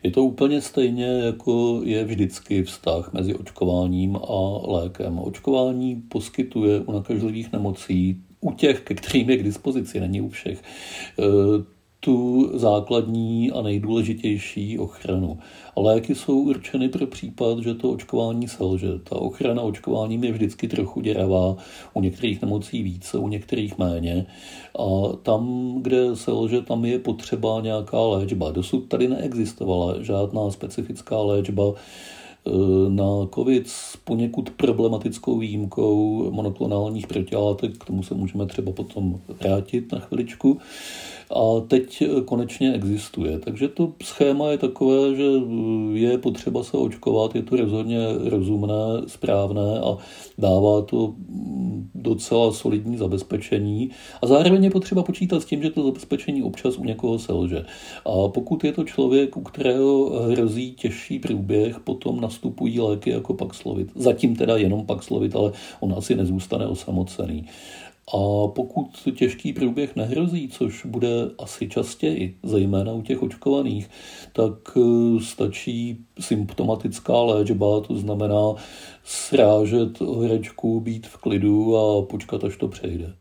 Je 0.03 0.11
to 0.11 0.25
úplně 0.25 0.61
stejně, 0.61 1.07
jako 1.07 1.81
je 1.85 2.05
vždycky 2.05 2.63
vztah 2.63 3.13
mezi 3.13 3.35
očkováním 3.35 4.17
a 4.17 4.67
lékem. 4.67 5.19
Očkování 5.19 5.97
poskytuje 5.97 6.81
u 6.81 6.93
nakažlivých 6.93 7.53
nemocí, 7.53 8.23
u 8.41 8.53
těch, 8.53 8.81
ke 8.81 8.95
kterým 8.95 9.31
je 9.31 9.37
k 9.37 9.43
dispozici, 9.43 10.01
není 10.01 10.21
u 10.21 10.29
všech, 10.29 10.63
tu 12.01 12.51
základní 12.55 13.53
a 13.53 13.63
nejdůležitější 13.63 14.79
ochranu. 14.79 15.39
A 15.77 15.81
léky 15.81 16.15
jsou 16.15 16.39
určeny 16.39 16.89
pro 16.89 17.07
případ, 17.07 17.59
že 17.59 17.75
to 17.75 17.91
očkování 17.91 18.49
selže. 18.49 18.99
Ta 19.05 19.17
ochrana 19.17 19.63
očkováním 19.63 20.25
je 20.25 20.33
vždycky 20.33 20.69
trochu 20.69 21.01
děravá, 21.01 21.57
u 21.95 22.01
některých 22.01 22.43
nemocí 22.43 22.83
více, 22.83 23.19
u 23.19 23.29
některých 23.29 23.79
méně. 23.79 24.27
A 24.79 25.17
tam, 25.23 25.75
kde 25.83 26.17
selže, 26.17 26.61
tam 26.61 26.85
je 26.85 26.99
potřeba 26.99 27.61
nějaká 27.61 28.01
léčba. 28.01 28.51
Dosud 28.51 28.89
tady 28.89 29.09
neexistovala 29.09 30.03
žádná 30.03 30.51
specifická 30.51 31.23
léčba 31.23 31.73
na 32.89 33.27
COVID 33.35 33.69
s 33.69 33.97
poněkud 33.97 34.51
problematickou 34.51 35.39
výjimkou 35.39 36.31
monoklonálních 36.31 37.07
protilátek, 37.07 37.79
k 37.79 37.85
tomu 37.85 38.03
se 38.03 38.15
můžeme 38.15 38.47
třeba 38.47 38.73
potom 38.73 39.21
vrátit 39.41 39.93
na 39.93 39.99
chviličku 39.99 40.59
a 41.31 41.61
teď 41.69 42.03
konečně 42.25 42.73
existuje. 42.73 43.39
Takže 43.39 43.69
to 43.69 43.93
schéma 44.03 44.51
je 44.51 44.59
takové, 44.59 45.17
že 45.17 45.25
je 45.93 46.19
potřeba 46.19 46.63
se 46.63 46.77
očkovat, 46.77 47.35
je 47.35 47.43
to 47.43 47.57
rozhodně 47.57 47.99
rozumné, 48.25 48.75
správné 49.07 49.81
a 49.81 49.97
dává 50.39 50.83
to 50.83 51.15
docela 51.95 52.53
solidní 52.53 52.97
zabezpečení. 52.97 53.91
A 54.23 54.27
zároveň 54.27 54.65
je 54.65 54.71
potřeba 54.71 55.03
počítat 55.03 55.43
s 55.43 55.45
tím, 55.45 55.63
že 55.63 55.71
to 55.71 55.85
zabezpečení 55.85 56.43
občas 56.43 56.79
u 56.79 56.85
někoho 56.85 57.19
selže. 57.19 57.65
A 58.07 58.29
pokud 58.29 58.65
je 58.65 58.73
to 58.73 58.85
člověk, 58.85 59.37
u 59.37 59.41
kterého 59.41 60.11
hrozí 60.21 60.73
těžší 60.73 61.19
průběh, 61.19 61.81
potom 61.81 62.21
nastupují 62.31 62.81
léky 62.81 63.11
jako 63.11 63.35
Paxlovid. 63.35 63.93
Zatím 63.95 64.37
teda 64.37 64.57
jenom 64.57 64.87
Paxlovid, 64.87 65.37
ale 65.37 65.53
on 65.81 65.95
asi 65.97 66.15
nezůstane 66.15 66.67
osamocený. 66.67 67.47
A 68.15 68.49
pokud 68.49 69.09
těžký 69.15 69.53
průběh 69.53 69.97
nehrozí, 69.97 70.49
což 70.49 70.87
bude 70.87 71.09
asi 71.39 71.69
častěji, 71.69 72.37
zejména 72.43 72.93
u 72.93 73.03
těch 73.03 73.23
očkovaných, 73.23 73.91
tak 74.33 74.53
eh, 74.77 75.21
stačí 75.21 76.05
symptomatická 76.21 77.23
léčba, 77.23 77.81
to 77.81 77.95
znamená 77.97 78.55
srážet 79.05 80.01
horečku, 80.01 80.81
být 80.81 81.07
v 81.07 81.17
klidu 81.17 81.77
a 81.77 82.03
počkat, 82.03 82.45
až 82.45 82.57
to 82.57 82.69
přejde. 82.69 83.20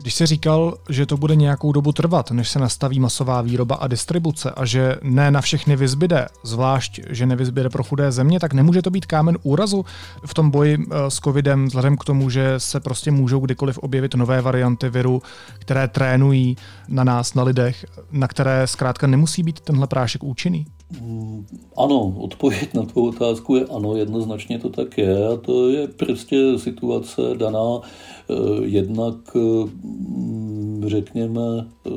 Když 0.00 0.14
jsi 0.14 0.26
říkal, 0.26 0.78
že 0.88 1.06
to 1.06 1.16
bude 1.16 1.36
nějakou 1.36 1.72
dobu 1.72 1.92
trvat, 1.92 2.30
než 2.30 2.48
se 2.48 2.58
nastaví 2.58 3.00
masová 3.00 3.42
výroba 3.42 3.76
a 3.76 3.86
distribuce 3.86 4.50
a 4.50 4.64
že 4.64 4.96
ne 5.02 5.30
na 5.30 5.40
všechny 5.40 5.76
vyzbyde, 5.76 6.26
zvlášť, 6.44 7.00
že 7.10 7.26
nevyzbyde 7.26 7.70
pro 7.70 7.84
chudé 7.84 8.12
země, 8.12 8.40
tak 8.40 8.52
nemůže 8.52 8.82
to 8.82 8.90
být 8.90 9.06
kámen 9.06 9.38
úrazu 9.42 9.84
v 10.26 10.34
tom 10.34 10.50
boji 10.50 10.78
eh, 10.78 11.10
s 11.10 11.14
covidem, 11.14 11.66
vzhledem 11.66 11.96
k 11.96 12.04
tomu, 12.04 12.30
že 12.30 12.54
se 12.58 12.80
prostě 12.80 13.10
můžou 13.10 13.40
kdykoliv 13.40 13.78
objevit 13.78 14.14
nové 14.14 14.40
varianty 14.42 14.88
viru, 14.88 15.22
které 15.58 15.88
trénují 15.88 16.56
na 16.88 17.04
nás, 17.04 17.34
na 17.34 17.42
lidech, 17.42 17.86
na 18.10 18.28
které 18.28 18.66
zkrátka 18.66 19.06
nemusí 19.06 19.42
být 19.42 19.60
tenhle 19.60 19.86
prášek 19.86 20.24
účinný? 20.24 20.66
Mm, 20.90 21.46
ano, 21.76 22.14
odpověď 22.18 22.74
na 22.74 22.82
tvou 22.82 23.08
otázku 23.08 23.56
je 23.56 23.64
ano, 23.64 23.96
jednoznačně 23.96 24.58
to 24.58 24.68
tak 24.68 24.98
je 24.98 25.26
a 25.26 25.36
to 25.36 25.70
je 25.70 25.88
prostě 25.88 26.58
situace 26.58 27.22
daná 27.36 27.80
eh, 28.30 28.34
jednak, 28.64 29.34
mm, 29.34 30.84
řekněme, 30.86 31.40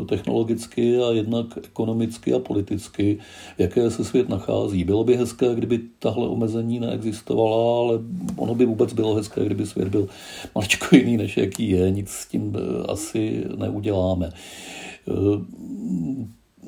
technologicky 0.10 0.98
a 0.98 1.12
jednak 1.12 1.46
ekonomicky 1.64 2.34
a 2.34 2.40
politicky, 2.40 3.20
jaké 3.58 3.92
se 3.92 4.04
svět 4.04 4.30
nachází. 4.30 4.84
Bylo 4.84 5.04
by 5.04 5.18
hezké, 5.18 5.56
kdyby 5.56 5.80
tahle 6.00 6.28
omezení 6.28 6.80
neexistovala, 6.80 7.80
ale 7.80 8.00
ono 8.36 8.56
by 8.56 8.66
vůbec 8.66 8.94
bylo 8.94 9.16
hezké, 9.16 9.46
kdyby 9.46 9.66
svět 9.66 9.88
byl 9.88 10.08
maličko 10.56 10.96
jiný, 10.96 11.18
než 11.18 11.38
jaký 11.38 11.70
je. 11.70 11.92
Nic 11.92 12.10
s 12.10 12.28
tím 12.28 12.56
eh, 12.56 12.84
asi 12.88 13.44
neuděláme 13.58 14.30
eh, 15.08 15.12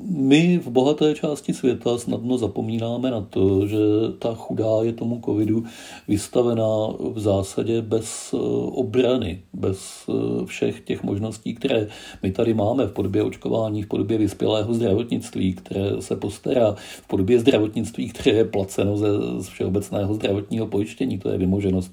my 0.02 0.58
v 0.58 0.68
bohaté 0.68 1.14
části 1.14 1.54
světa 1.54 1.98
snadno 1.98 2.38
zapomínáme 2.38 3.10
na 3.10 3.20
to, 3.20 3.66
že 3.66 3.78
ta 4.18 4.34
chudá 4.34 4.82
je 4.82 4.92
tomu 4.92 5.20
covidu 5.24 5.64
vystavená 6.08 6.88
v 7.12 7.20
zásadě 7.20 7.82
bez 7.82 8.34
eh, 8.34 8.36
obrany, 8.70 9.42
bez 9.52 10.04
eh, 10.08 10.46
všech 10.46 10.80
těch 10.80 11.02
možností, 11.02 11.54
které 11.54 11.88
my 12.22 12.30
tady 12.30 12.54
máme 12.54 12.86
v 12.86 12.92
podobě 12.92 13.22
očkování, 13.22 13.82
v 13.82 13.86
podobě 13.86 14.18
vyspělého 14.18 14.74
zdravotnictví, 14.74 15.52
které 15.52 16.02
se 16.02 16.16
postará, 16.16 16.74
v 17.02 17.08
podobě 17.08 17.40
zdravotnictví, 17.40 18.08
které 18.08 18.36
je 18.36 18.44
placeno 18.44 18.96
ze 18.96 19.08
všeobecného 19.40 20.14
zdravotního 20.14 20.66
pojištění. 20.66 21.18
To 21.18 21.28
je 21.28 21.38
vymoženost, 21.38 21.92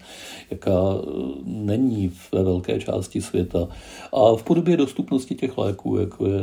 jaká 0.51 0.72
eh, 0.72 1.08
není 1.46 2.12
ve 2.31 2.43
velké 2.43 2.79
části 2.79 3.22
světa. 3.22 3.67
A 4.13 4.36
v 4.36 4.43
podobě 4.43 4.77
dostupnosti 4.77 5.36
těch 5.36 5.58
léků, 5.58 5.98
jako 5.98 6.27
je 6.27 6.41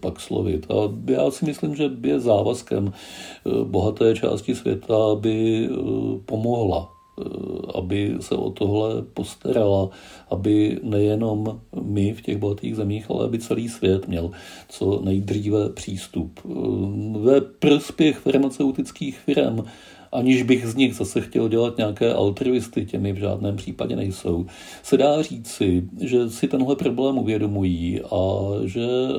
Paxlovid. 0.00 0.70
A 0.70 0.87
já 1.06 1.30
si 1.30 1.44
myslím, 1.44 1.76
že 1.76 1.90
je 2.02 2.20
závazkem 2.20 2.92
eh, 2.92 3.64
bohaté 3.64 4.14
části 4.14 4.54
světa, 4.54 4.94
aby 5.12 5.68
eh, 5.70 5.74
pomohla 6.24 6.88
eh, 7.20 7.24
aby 7.74 8.16
se 8.20 8.34
o 8.34 8.50
tohle 8.50 9.02
postarala, 9.02 9.90
aby 10.30 10.80
nejenom 10.82 11.60
my 11.82 12.12
v 12.12 12.22
těch 12.22 12.36
bohatých 12.36 12.76
zemích, 12.76 13.10
ale 13.10 13.24
aby 13.24 13.38
celý 13.38 13.68
svět 13.68 14.08
měl 14.08 14.30
co 14.68 15.00
nejdříve 15.04 15.68
přístup. 15.68 16.40
Ve 17.20 17.40
prospěch 17.40 18.18
farmaceutických 18.18 19.18
firm 19.18 19.64
aniž 20.12 20.42
bych 20.42 20.66
z 20.66 20.74
nich 20.74 20.94
zase 20.94 21.20
chtěl 21.20 21.48
dělat 21.48 21.78
nějaké 21.78 22.14
altruisty, 22.14 22.86
těmi 22.86 23.12
v 23.12 23.16
žádném 23.16 23.56
případě 23.56 23.96
nejsou, 23.96 24.46
se 24.82 24.96
dá 24.96 25.22
říci, 25.22 25.88
že 26.00 26.30
si 26.30 26.48
tenhle 26.48 26.76
problém 26.76 27.18
uvědomují 27.18 28.00
a 28.00 28.48
že 28.64 28.84
e, 28.84 29.14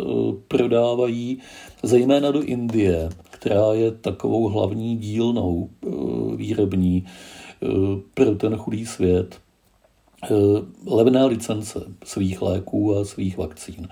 prodávají 0.48 1.38
zejména 1.84 2.32
do 2.32 2.42
Indie, 2.42 3.10
která 3.32 3.74
je 3.74 3.92
takovou 3.92 4.48
hlavní 4.48 4.98
dílnou 4.98 5.70
e, 5.70 5.88
výrobní 6.36 7.06
e, 7.06 7.68
pro 8.14 8.36
ten 8.36 8.56
chudý 8.56 8.86
svět, 8.86 9.40
levné 10.86 11.26
licence 11.26 11.80
svých 12.04 12.42
léků 12.42 12.96
a 12.96 13.06
svých 13.06 13.38
vakcín. 13.38 13.88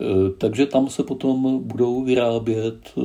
Eh, 0.00 0.30
takže 0.38 0.66
tam 0.66 0.88
se 0.88 1.02
potom 1.02 1.62
budou 1.62 2.04
vyrábět 2.04 2.92
eh, 2.98 3.02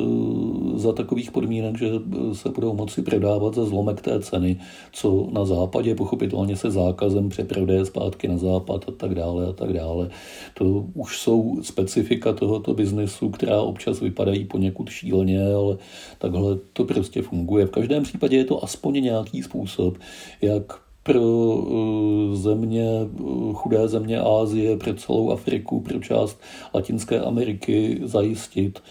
za 0.76 0.94
takových 0.94 1.32
podmínek, 1.32 1.78
že 1.78 1.90
eh, 1.90 2.36
se 2.36 2.50
budou 2.50 2.74
moci 2.74 3.02
prodávat 3.02 3.56
za 3.56 3.66
zlomek 3.66 4.02
té 4.02 4.20
ceny, 4.20 4.60
co 4.92 5.28
na 5.32 5.46
západě, 5.46 5.96
pochopitelně 5.96 6.56
se 6.56 6.72
zákazem 6.72 7.30
přeprodeje 7.30 7.86
zpátky 7.86 8.28
na 8.28 8.38
západ 8.38 8.86
a 8.88 8.92
tak 8.92 9.16
dále 9.16 9.48
a 9.48 9.54
tak 9.54 9.74
dále. 9.74 10.10
To 10.54 10.66
už 10.94 11.20
jsou 11.20 11.58
specifika 11.62 12.34
tohoto 12.34 12.74
biznesu, 12.74 13.30
která 13.30 13.62
občas 13.62 14.00
vypadají 14.00 14.46
poněkud 14.46 14.90
šíleně, 14.90 15.54
ale 15.54 15.78
takhle 16.18 16.58
to 16.74 16.86
prostě 16.86 17.22
funguje. 17.22 17.66
V 17.66 17.72
každém 17.72 18.04
případě 18.04 18.38
je 18.38 18.46
to 18.46 18.64
aspoň 18.64 19.04
nějaký 19.04 19.44
způsob, 19.44 19.98
jak 20.42 20.89
pro 21.10 21.22
eh, 21.22 22.36
země, 22.36 22.88
eh, 23.02 23.54
chudé 23.54 23.88
země 23.88 24.20
Ázie, 24.20 24.78
pro 24.78 24.94
celou 24.94 25.32
Afriku, 25.32 25.82
pro 25.82 26.00
část 26.00 26.42
Latinské 26.74 27.20
Ameriky 27.20 28.02
zajistit 28.04 28.84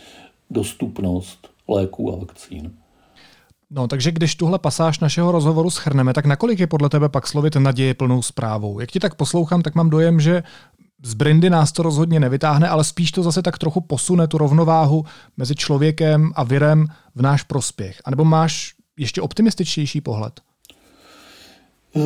dostupnost 0.51 1.49
léků 1.69 2.13
a 2.13 2.17
vakcín. 2.17 2.73
No, 3.71 3.89
takže 3.89 4.13
když 4.13 4.35
tuhle 4.35 4.59
pasáž 4.59 5.01
našeho 5.01 5.33
rozhovoru 5.33 5.71
schrneme, 5.71 6.15
tak 6.15 6.27
nakolik 6.27 6.61
je 6.61 6.67
podle 6.67 6.89
tebe 6.89 7.09
pak 7.09 7.27
slovit 7.27 7.57
naděje 7.57 7.95
plnou 7.95 8.23
zprávou? 8.23 8.81
Jak 8.81 8.91
ti 8.91 9.01
tak 9.01 9.15
poslouchám, 9.15 9.63
tak 9.63 9.75
mám 9.75 9.91
dojem, 9.91 10.21
že 10.21 10.43
z 11.03 11.15
Brindy 11.15 11.51
nás 11.51 11.73
to 11.73 11.83
rozhodně 11.83 12.21
nevytáhne, 12.21 12.69
ale 12.69 12.85
spíš 12.85 13.13
to 13.13 13.23
zase 13.23 13.43
tak 13.43 13.59
trochu 13.59 13.81
posune 13.81 14.29
tu 14.29 14.39
rovnováhu 14.39 15.05
mezi 15.37 15.55
člověkem 15.55 16.33
a 16.35 16.45
virem 16.45 16.87
v 17.15 17.23
náš 17.23 17.43
prospěch. 17.43 18.01
A 18.05 18.11
nebo 18.11 18.25
máš 18.25 18.75
ještě 18.97 19.23
optimističtější 19.23 20.01
pohled? 20.01 20.48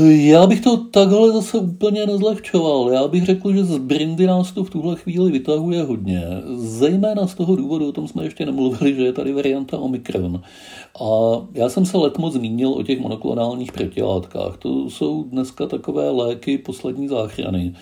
Já 0.01 0.47
bych 0.47 0.61
to 0.61 0.77
takhle 0.77 1.33
zase 1.33 1.59
úplně 1.59 2.07
nezlehčoval. 2.07 2.91
Já 2.93 3.09
bych 3.09 3.25
řekl, 3.25 3.53
že 3.53 3.65
z 3.65 3.79
Brindy 3.79 4.27
nás 4.27 4.53
to 4.53 4.65
v 4.65 4.71
tuhle 4.71 4.97
chvíli 4.97 5.33
vytahuje 5.33 5.83
hodně. 5.83 6.23
Zejména 6.57 7.27
z 7.27 7.35
toho 7.35 7.57
důvodu, 7.57 7.89
o 7.89 7.93
tom 7.93 8.09
jsme 8.09 8.25
ještě 8.25 8.47
nemluvili, 8.47 8.95
že 8.95 9.03
je 9.03 9.13
tady 9.13 9.33
varianta 9.33 9.79
Omikron. 9.79 10.43
A 11.01 11.07
já 11.55 11.69
jsem 11.69 11.87
se 11.87 11.99
letmo 11.99 12.31
zmínil 12.31 12.73
o 12.73 12.83
těch 12.83 13.01
monoklonálních 13.01 13.73
protilátkách. 13.73 14.57
To 14.57 14.91
jsou 14.91 15.23
dneska 15.23 15.67
takové 15.67 16.11
léky 16.11 16.59
poslední 16.59 17.09
záchrany. 17.09 17.75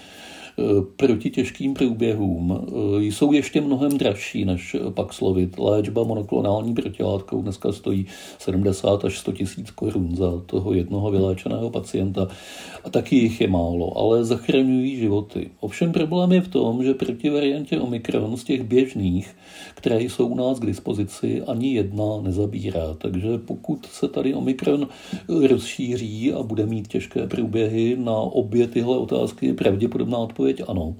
Eh, 0.58 0.62
proti 0.96 1.30
těžkým 1.30 1.74
průběhům 1.74 2.66
eh, 2.68 3.02
jsou 3.04 3.32
ještě 3.32 3.60
mnohem 3.60 3.98
dražší 3.98 4.44
než 4.44 4.76
Paxlovid. 4.94 5.58
Léčba 5.58 6.04
monoklonální 6.04 6.74
protilátkou 6.74 7.42
dneska 7.42 7.72
stojí 7.72 8.06
70 8.38 9.04
až 9.04 9.18
100 9.18 9.32
tisíc 9.32 9.70
korun 9.70 10.16
za 10.16 10.40
toho 10.46 10.74
jednoho 10.74 11.10
vyléčeného 11.10 11.70
pacienta 11.70 12.28
a 12.84 12.90
taky 12.90 13.16
jich 13.16 13.40
je 13.40 13.48
málo, 13.48 13.98
ale 13.98 14.24
zachraňují 14.24 14.96
životy. 14.96 15.50
Ovšem 15.60 15.92
problém 15.92 16.32
je 16.32 16.40
v 16.40 16.48
tom, 16.48 16.84
že 16.84 16.94
proti 16.94 17.30
variantě 17.30 17.80
Omikron 17.80 18.36
z 18.36 18.44
těch 18.44 18.62
běžných, 18.62 19.36
které 19.74 20.02
jsou 20.02 20.26
u 20.26 20.34
nás 20.34 20.58
k 20.58 20.66
dispozici, 20.66 21.42
ani 21.42 21.74
jedna 21.74 22.04
nezabírá. 22.22 22.94
Takže 22.98 23.38
pokud 23.38 23.86
se 23.86 24.08
tady 24.08 24.34
Omikron 24.34 24.88
rozšíří 25.48 26.32
a 26.32 26.42
bude 26.42 26.66
mít 26.66 26.88
těžké 26.88 27.26
průběhy, 27.26 27.96
na 27.96 28.16
obě 28.16 28.68
tyhle 28.68 28.98
otázky 28.98 29.46
je 29.46 29.54
pravděpodobná 29.54 30.18
odpověď 30.18 30.62
ano. 30.68 30.96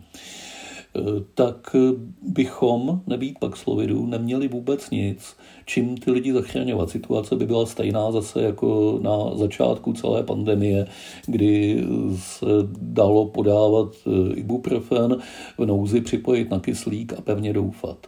Eh, 0.96 1.00
tak 1.34 1.76
bychom, 2.22 3.00
nebýt 3.06 3.38
pak 3.38 3.56
slovidu, 3.56 4.06
neměli 4.06 4.48
vůbec 4.48 4.90
nic, 4.90 5.36
čím 5.66 5.96
ty 5.96 6.10
lidi 6.10 6.32
zachraňovat. 6.32 6.90
Situace 6.90 7.36
by 7.36 7.46
byla 7.46 7.66
stejná 7.66 8.12
zase 8.12 8.42
jako 8.42 8.98
na 9.02 9.36
začátku 9.36 9.92
celé 9.92 10.22
pandemie, 10.22 10.86
kdy 11.26 11.84
se 12.16 12.46
dalo 12.80 13.26
podávat 13.26 13.96
eh, 14.06 14.34
ibuprofen, 14.34 15.16
v 15.58 15.66
nouzi 15.66 16.00
připojit 16.00 16.50
na 16.50 16.60
kyslík 16.60 17.12
a 17.12 17.20
pevně 17.20 17.52
doufat. 17.52 18.06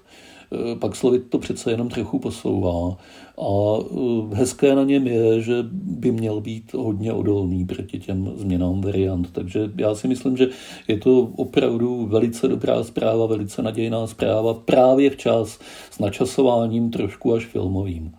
Eh, 0.52 0.76
pak 0.76 0.96
slovit 0.96 1.22
to 1.28 1.38
přece 1.38 1.70
jenom 1.70 1.88
trochu 1.88 2.18
posouvá. 2.18 2.96
A 3.38 3.78
eh, 3.80 4.36
hezké 4.36 4.74
na 4.74 4.84
něm 4.84 5.06
je, 5.06 5.40
že 5.40 5.54
by 5.72 6.12
měl 6.12 6.40
být 6.40 6.74
hodně 6.74 7.12
odolný 7.12 7.66
proti 7.66 7.98
těm 7.98 8.32
změnám 8.36 8.80
variant. 8.80 9.32
Takže 9.32 9.70
já 9.76 9.94
si 9.94 10.08
myslím, 10.08 10.36
že 10.36 10.48
je 10.88 10.98
to 10.98 11.20
opravdu 11.36 12.06
velice 12.06 12.48
dobrá 12.48 12.84
zpráva, 12.84 13.26
velice 13.26 13.62
nadějná 13.62 14.06
zpráva 14.06 14.54
právě 14.54 15.10
včas 15.10 15.58
s 15.90 15.98
načasováním 15.98 16.90
trošku 16.90 17.34
až 17.34 17.46
filmovým. 17.46 18.12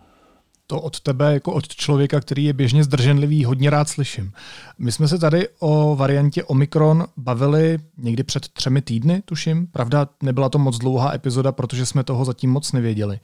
To 0.66 0.80
od 0.80 1.00
tebe, 1.00 1.32
jako 1.32 1.52
od 1.52 1.68
člověka, 1.68 2.20
který 2.20 2.44
je 2.44 2.52
běžně 2.52 2.84
zdrženlivý, 2.84 3.44
hodně 3.44 3.70
rád 3.70 3.88
slyším. 3.88 4.32
My 4.78 4.92
jsme 4.92 5.08
se 5.08 5.18
tady 5.18 5.48
o 5.58 5.96
variantě 5.96 6.44
Omikron 6.44 7.04
bavili 7.16 7.78
někdy 7.98 8.22
před 8.22 8.48
třemi 8.48 8.82
týdny, 8.82 9.22
tuším. 9.24 9.66
Pravda, 9.66 10.08
nebyla 10.22 10.48
to 10.48 10.58
moc 10.58 10.78
dlouhá 10.78 11.14
epizoda, 11.14 11.52
protože 11.52 11.86
jsme 11.86 12.04
toho 12.04 12.24
zatím 12.24 12.50
moc 12.50 12.72
nevěděli. 12.72 13.20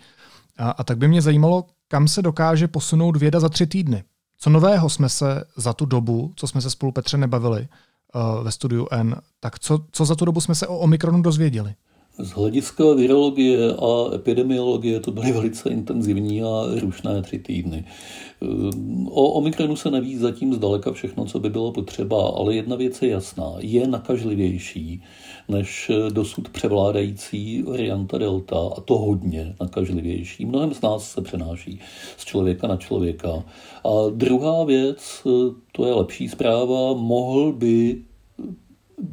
A, 0.59 0.71
a 0.71 0.85
tak 0.85 0.99
by 0.99 1.09
mě 1.09 1.23
zajímalo, 1.23 1.65
kam 1.89 2.09
se 2.09 2.23
dokáže 2.23 2.69
posunout 2.69 3.17
věda 3.17 3.41
za 3.41 3.49
tři 3.49 3.67
týdny. 3.67 4.05
Co 4.39 4.51
nového 4.51 4.91
jsme 4.91 5.09
se 5.09 5.45
za 5.57 5.73
tu 5.73 5.85
dobu, 5.87 6.33
co 6.37 6.47
jsme 6.47 6.61
se 6.61 6.71
spolu 6.71 6.93
Petře 6.93 7.17
nebavili 7.17 7.69
uh, 8.15 8.45
ve 8.45 8.53
studiu 8.53 8.87
N, 8.91 9.17
tak 9.41 9.59
co, 9.59 9.85
co 9.93 10.05
za 10.05 10.15
tu 10.15 10.25
dobu 10.25 10.41
jsme 10.41 10.55
se 10.55 10.67
o 10.67 10.79
Omikronu 10.79 11.23
dozvěděli? 11.23 11.75
Z 12.19 12.31
hlediska 12.31 12.85
virologie 12.95 13.73
a 13.73 14.15
epidemiologie 14.15 15.01
to 15.01 15.11
byly 15.11 15.33
velice 15.33 15.71
intenzivní 15.71 16.43
a 16.43 16.63
rušné 16.81 17.23
tři 17.23 17.39
týdny. 17.39 17.85
O 19.11 19.31
Omikronu 19.33 19.77
se 19.77 19.91
neví 19.91 20.17
zatím 20.17 20.55
zdaleka 20.55 20.93
všechno, 20.93 21.25
co 21.25 21.39
by 21.39 21.51
bylo 21.51 21.73
potřeba, 21.73 22.29
ale 22.29 22.55
jedna 22.55 22.77
věc 22.77 23.03
je 23.03 23.09
jasná. 23.09 23.53
Je 23.59 23.87
nakažlivější 23.87 25.03
než 25.49 25.91
dosud 26.13 26.49
převládající 26.49 27.63
varianta 27.63 28.19
Delta 28.19 28.71
a 28.77 28.81
to 28.81 28.99
hodně 28.99 29.57
nakažlivější. 29.61 30.45
Mnohem 30.45 30.75
z 30.75 30.81
nás 30.81 31.11
se 31.11 31.21
přenáší 31.21 31.81
z 32.17 32.25
člověka 32.25 32.67
na 32.67 32.77
člověka. 32.77 33.45
A 33.85 33.91
druhá 34.11 34.65
věc, 34.65 35.27
to 35.73 35.87
je 35.87 35.93
lepší 35.93 36.29
zpráva, 36.29 36.95
mohl 36.95 37.53
by 37.53 38.03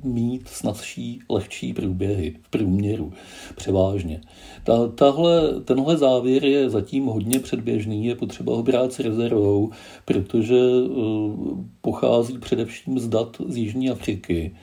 mít 0.04 0.47
snadší, 0.47 1.19
lehčí 1.30 1.73
průběhy 1.73 2.36
v 2.41 2.50
průměru, 2.50 3.13
převážně. 3.56 4.21
Ta, 4.63 4.88
tahle, 4.88 5.62
tenhle 5.62 5.97
závěr 5.97 6.45
je 6.45 6.69
zatím 6.69 7.06
hodně 7.06 7.39
předběžný, 7.39 8.06
je 8.06 8.15
potřeba 8.15 8.56
ho 8.56 8.63
brát 8.63 8.93
s 8.93 9.00
rezervou, 9.00 9.71
protože 10.06 10.60
uh, 10.62 11.60
pochází 11.82 12.38
především 12.38 13.00
z 13.00 13.08
dat 13.08 13.38
z 13.47 13.58
Jižní 13.58 13.89
Afriky. 13.89 14.56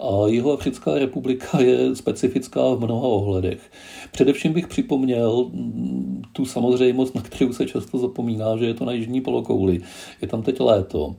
A 0.00 0.26
jeho 0.26 0.52
Africká 0.52 0.94
republika 0.94 1.60
je 1.60 1.96
specifická 1.96 2.74
v 2.74 2.80
mnoha 2.80 3.08
ohledech. 3.08 3.70
Především 4.12 4.52
bych 4.52 4.66
připomněl 4.66 5.50
mm, 5.52 6.22
tu 6.32 6.44
samozřejmost, 6.44 7.14
na 7.14 7.22
kterou 7.22 7.52
se 7.52 7.66
často 7.66 7.98
zapomíná, 7.98 8.56
že 8.56 8.66
je 8.66 8.74
to 8.74 8.84
na 8.84 8.92
jižní 8.92 9.20
polokouli. 9.20 9.80
Je 10.22 10.28
tam 10.28 10.42
teď 10.42 10.60
léto 10.60 11.16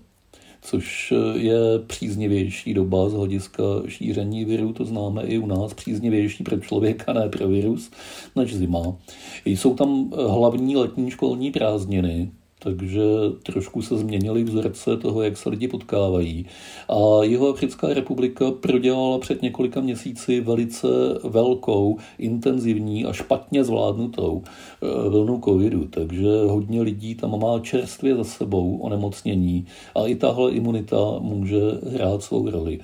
což 0.63 1.13
je 1.35 1.55
příznivější 1.87 2.73
doba 2.73 3.09
z 3.09 3.13
hlediska 3.13 3.63
šíření 3.87 4.45
viru, 4.45 4.73
to 4.73 4.85
známe 4.85 5.23
i 5.23 5.37
u 5.37 5.45
nás, 5.45 5.73
příznivější 5.73 6.43
pro 6.43 6.59
člověka, 6.59 7.13
ne 7.13 7.29
pro 7.29 7.47
virus, 7.47 7.91
než 8.35 8.55
zima. 8.55 8.95
Jsou 9.45 9.75
tam 9.75 10.11
hlavní 10.11 10.75
letní 10.75 11.11
školní 11.11 11.51
prázdniny, 11.51 12.31
takže 12.63 13.01
trošku 13.43 13.81
se 13.81 13.97
změnily 13.97 14.43
vzorce 14.43 14.97
toho, 14.97 15.21
jak 15.21 15.37
se 15.37 15.49
lidi 15.49 15.67
potkávají. 15.67 16.45
A 16.89 17.23
jeho 17.23 17.49
Africká 17.49 17.93
republika 17.93 18.51
prodělala 18.51 19.19
před 19.19 19.41
několika 19.41 19.81
měsíci 19.81 20.41
velice 20.41 20.87
velkou, 21.23 21.97
intenzivní 22.17 23.05
a 23.05 23.13
špatně 23.13 23.63
zvládnutou 23.63 24.43
eh, 24.45 25.09
vlnu 25.09 25.41
covidu, 25.45 25.87
takže 25.87 26.27
hodně 26.47 26.81
lidí 26.81 27.15
tam 27.15 27.39
má 27.39 27.59
čerstvě 27.59 28.15
za 28.15 28.23
sebou 28.23 28.77
onemocnění 28.77 29.65
a 29.95 30.07
i 30.07 30.15
tahle 30.15 30.51
imunita 30.51 30.97
může 31.19 31.61
hrát 31.93 32.23
svou 32.23 32.49
roli. 32.49 32.79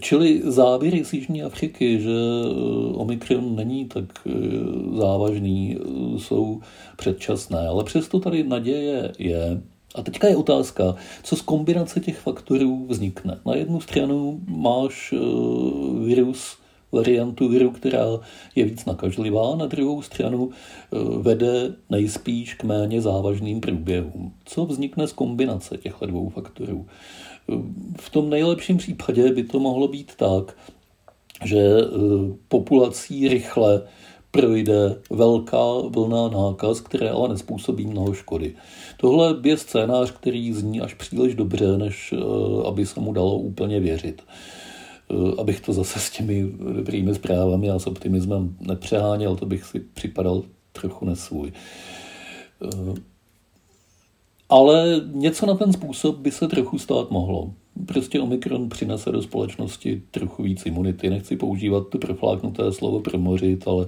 Čili 0.00 0.42
závěry 0.44 1.04
z 1.04 1.12
Jižní 1.12 1.42
Afriky, 1.42 2.00
že 2.00 2.10
eh, 2.10 2.48
Omikron 2.94 3.56
není 3.56 3.84
tak 3.84 4.04
eh, 4.26 4.32
závažný, 4.96 5.76
eh, 5.76 6.18
jsou 6.18 6.60
předčasné, 6.96 7.68
ale 7.68 7.84
přesto 7.84 8.20
tady 8.20 8.44
naděje 8.44 9.12
je. 9.18 9.62
A 9.94 10.02
teďka 10.02 10.28
je 10.28 10.36
otázka, 10.36 10.94
co 11.22 11.36
z 11.36 11.40
kombinace 11.42 12.00
těch 12.00 12.18
faktorů 12.18 12.86
vznikne. 12.88 13.38
Na 13.46 13.54
jednu 13.54 13.80
stranu 13.80 14.40
máš 14.48 15.14
virus, 16.04 16.56
variantu 16.92 17.48
viru, 17.48 17.70
která 17.70 18.04
je 18.54 18.64
víc 18.64 18.84
nakažlivá, 18.84 19.56
na 19.56 19.66
druhou 19.66 20.02
stranu 20.02 20.50
vede 21.20 21.74
nejspíš 21.90 22.54
k 22.54 22.64
méně 22.64 23.00
závažným 23.00 23.60
průběhům. 23.60 24.32
Co 24.44 24.66
vznikne 24.66 25.06
z 25.06 25.12
kombinace 25.12 25.76
těchto 25.76 26.06
dvou 26.06 26.28
faktorů? 26.28 26.86
V 28.00 28.10
tom 28.10 28.30
nejlepším 28.30 28.76
případě 28.76 29.32
by 29.32 29.44
to 29.44 29.60
mohlo 29.60 29.88
být 29.88 30.14
tak, 30.16 30.56
že 31.44 31.58
e, 31.58 31.84
populací 32.48 33.28
rychle 33.28 33.82
projde 34.30 34.96
velká 35.10 35.64
vlna 35.88 36.28
nákaz, 36.28 36.80
které 36.80 37.10
ale 37.10 37.28
nespůsobí 37.28 37.86
mnoho 37.86 38.14
škody. 38.14 38.54
Tohle 38.96 39.36
je 39.44 39.56
scénář, 39.56 40.10
který 40.10 40.52
zní 40.52 40.80
až 40.80 40.94
příliš 40.94 41.34
dobře, 41.34 41.78
než 41.78 42.12
e, 42.12 42.16
aby 42.68 42.86
se 42.86 43.00
mu 43.00 43.12
dalo 43.12 43.38
úplně 43.38 43.80
věřit. 43.80 44.22
E, 44.22 45.40
abych 45.40 45.60
to 45.60 45.72
zase 45.72 46.00
s 46.00 46.10
těmi 46.10 46.52
dobrými 46.72 47.14
zprávami 47.14 47.70
a 47.70 47.78
s 47.78 47.86
optimismem 47.86 48.56
nepřeháněl, 48.60 49.36
to 49.36 49.46
bych 49.46 49.64
si 49.64 49.80
připadal 49.80 50.42
trochu 50.72 51.04
nesvůj. 51.04 51.52
Ale 54.48 55.00
něco 55.12 55.46
na 55.46 55.54
ten 55.54 55.72
způsob 55.72 56.16
by 56.16 56.30
se 56.30 56.48
trochu 56.48 56.78
stát 56.78 57.10
mohlo. 57.10 57.52
Prostě 57.86 58.20
Omikron 58.20 58.68
přinese 58.68 59.12
do 59.12 59.22
společnosti 59.22 60.02
trochu 60.10 60.42
víc 60.42 60.66
imunity. 60.66 61.10
Nechci 61.10 61.36
používat 61.36 61.88
to 61.88 61.98
profláknuté 61.98 62.72
slovo 62.72 63.00
promořit, 63.00 63.68
ale 63.68 63.86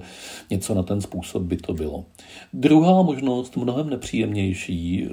něco 0.49 0.73
na 0.73 0.83
ten 0.83 1.01
způsob 1.01 1.43
by 1.43 1.57
to 1.57 1.73
bylo. 1.73 2.05
Druhá 2.53 3.01
možnost, 3.01 3.57
mnohem 3.57 3.89
nepříjemnější, 3.89 5.05
eh, 5.05 5.09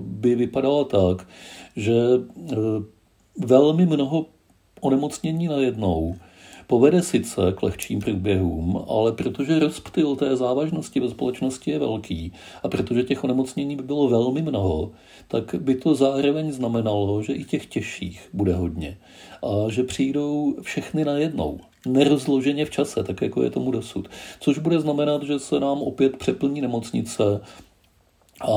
by 0.00 0.34
vypadala 0.34 0.84
tak, 0.84 1.28
že 1.76 1.94
eh, 2.52 2.56
velmi 3.46 3.86
mnoho 3.86 4.26
onemocnění 4.80 5.46
najednou 5.46 6.16
povede 6.66 7.02
sice 7.02 7.40
k 7.56 7.62
lehčím 7.62 8.00
průběhům, 8.00 8.84
ale 8.88 9.12
protože 9.12 9.58
rozptyl 9.58 10.16
té 10.16 10.36
závažnosti 10.36 11.00
ve 11.00 11.08
společnosti 11.08 11.70
je 11.70 11.78
velký 11.78 12.32
a 12.62 12.68
protože 12.68 13.02
těch 13.02 13.24
onemocnění 13.24 13.76
by 13.76 13.82
bylo 13.82 14.08
velmi 14.08 14.42
mnoho, 14.42 14.90
tak 15.28 15.54
by 15.54 15.74
to 15.74 15.94
zároveň 15.94 16.52
znamenalo, 16.52 17.22
že 17.22 17.32
i 17.32 17.44
těch 17.44 17.66
těžších 17.66 18.28
bude 18.32 18.54
hodně 18.54 18.98
a 19.42 19.70
že 19.70 19.82
přijdou 19.82 20.54
všechny 20.62 21.04
najednou 21.04 21.60
nerozloženě 21.86 22.64
v 22.64 22.70
čase, 22.70 23.04
tak 23.04 23.22
jako 23.22 23.42
je 23.42 23.50
tomu 23.50 23.70
dosud. 23.70 24.08
Což 24.40 24.58
bude 24.58 24.80
znamenat, 24.80 25.22
že 25.22 25.38
se 25.38 25.60
nám 25.60 25.82
opět 25.82 26.16
přeplní 26.16 26.60
nemocnice, 26.60 27.40
a 28.40 28.48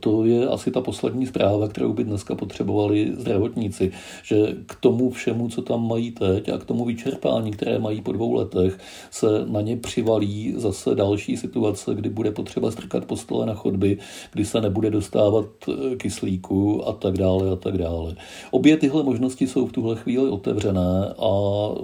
to 0.00 0.24
je 0.24 0.48
asi 0.48 0.70
ta 0.70 0.80
poslední 0.80 1.26
zpráva, 1.26 1.68
kterou 1.68 1.92
by 1.92 2.04
dneska 2.04 2.34
potřebovali 2.34 3.12
zdravotníci, 3.18 3.92
že 4.22 4.56
k 4.66 4.74
tomu 4.74 5.10
všemu, 5.10 5.48
co 5.48 5.62
tam 5.62 5.88
mají 5.88 6.10
teď 6.10 6.48
a 6.48 6.58
k 6.58 6.64
tomu 6.64 6.84
vyčerpání, 6.84 7.50
které 7.50 7.78
mají 7.78 8.00
po 8.00 8.12
dvou 8.12 8.32
letech, 8.32 8.78
se 9.10 9.26
na 9.46 9.60
ně 9.60 9.76
přivalí 9.76 10.54
zase 10.56 10.94
další 10.94 11.36
situace, 11.36 11.94
kdy 11.94 12.08
bude 12.08 12.30
potřeba 12.30 12.70
strkat 12.70 13.04
postele 13.04 13.46
na 13.46 13.54
chodby, 13.54 13.98
kdy 14.32 14.44
se 14.44 14.60
nebude 14.60 14.90
dostávat 14.90 15.46
eh, 15.68 15.96
kyslíku 15.96 16.88
a 16.88 16.92
tak 16.92 17.14
dále 17.14 17.50
a 17.50 17.56
tak 17.56 17.78
dále. 17.78 18.16
Obě 18.50 18.76
tyhle 18.76 19.02
možnosti 19.02 19.46
jsou 19.46 19.66
v 19.66 19.72
tuhle 19.72 19.96
chvíli 19.96 20.28
otevřené 20.28 21.14
a 21.18 21.30
eh, 21.74 21.82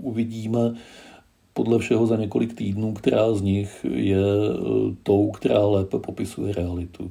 uvidíme, 0.00 0.74
podle 1.60 1.78
všeho 1.78 2.06
za 2.06 2.16
několik 2.16 2.54
týdnů, 2.54 2.94
která 2.94 3.32
z 3.34 3.42
nich 3.42 3.86
je 3.92 4.16
eh, 4.16 4.96
tou, 5.02 5.30
která 5.30 5.66
lépe 5.66 5.98
popisuje 5.98 6.54
realitu. 6.54 7.10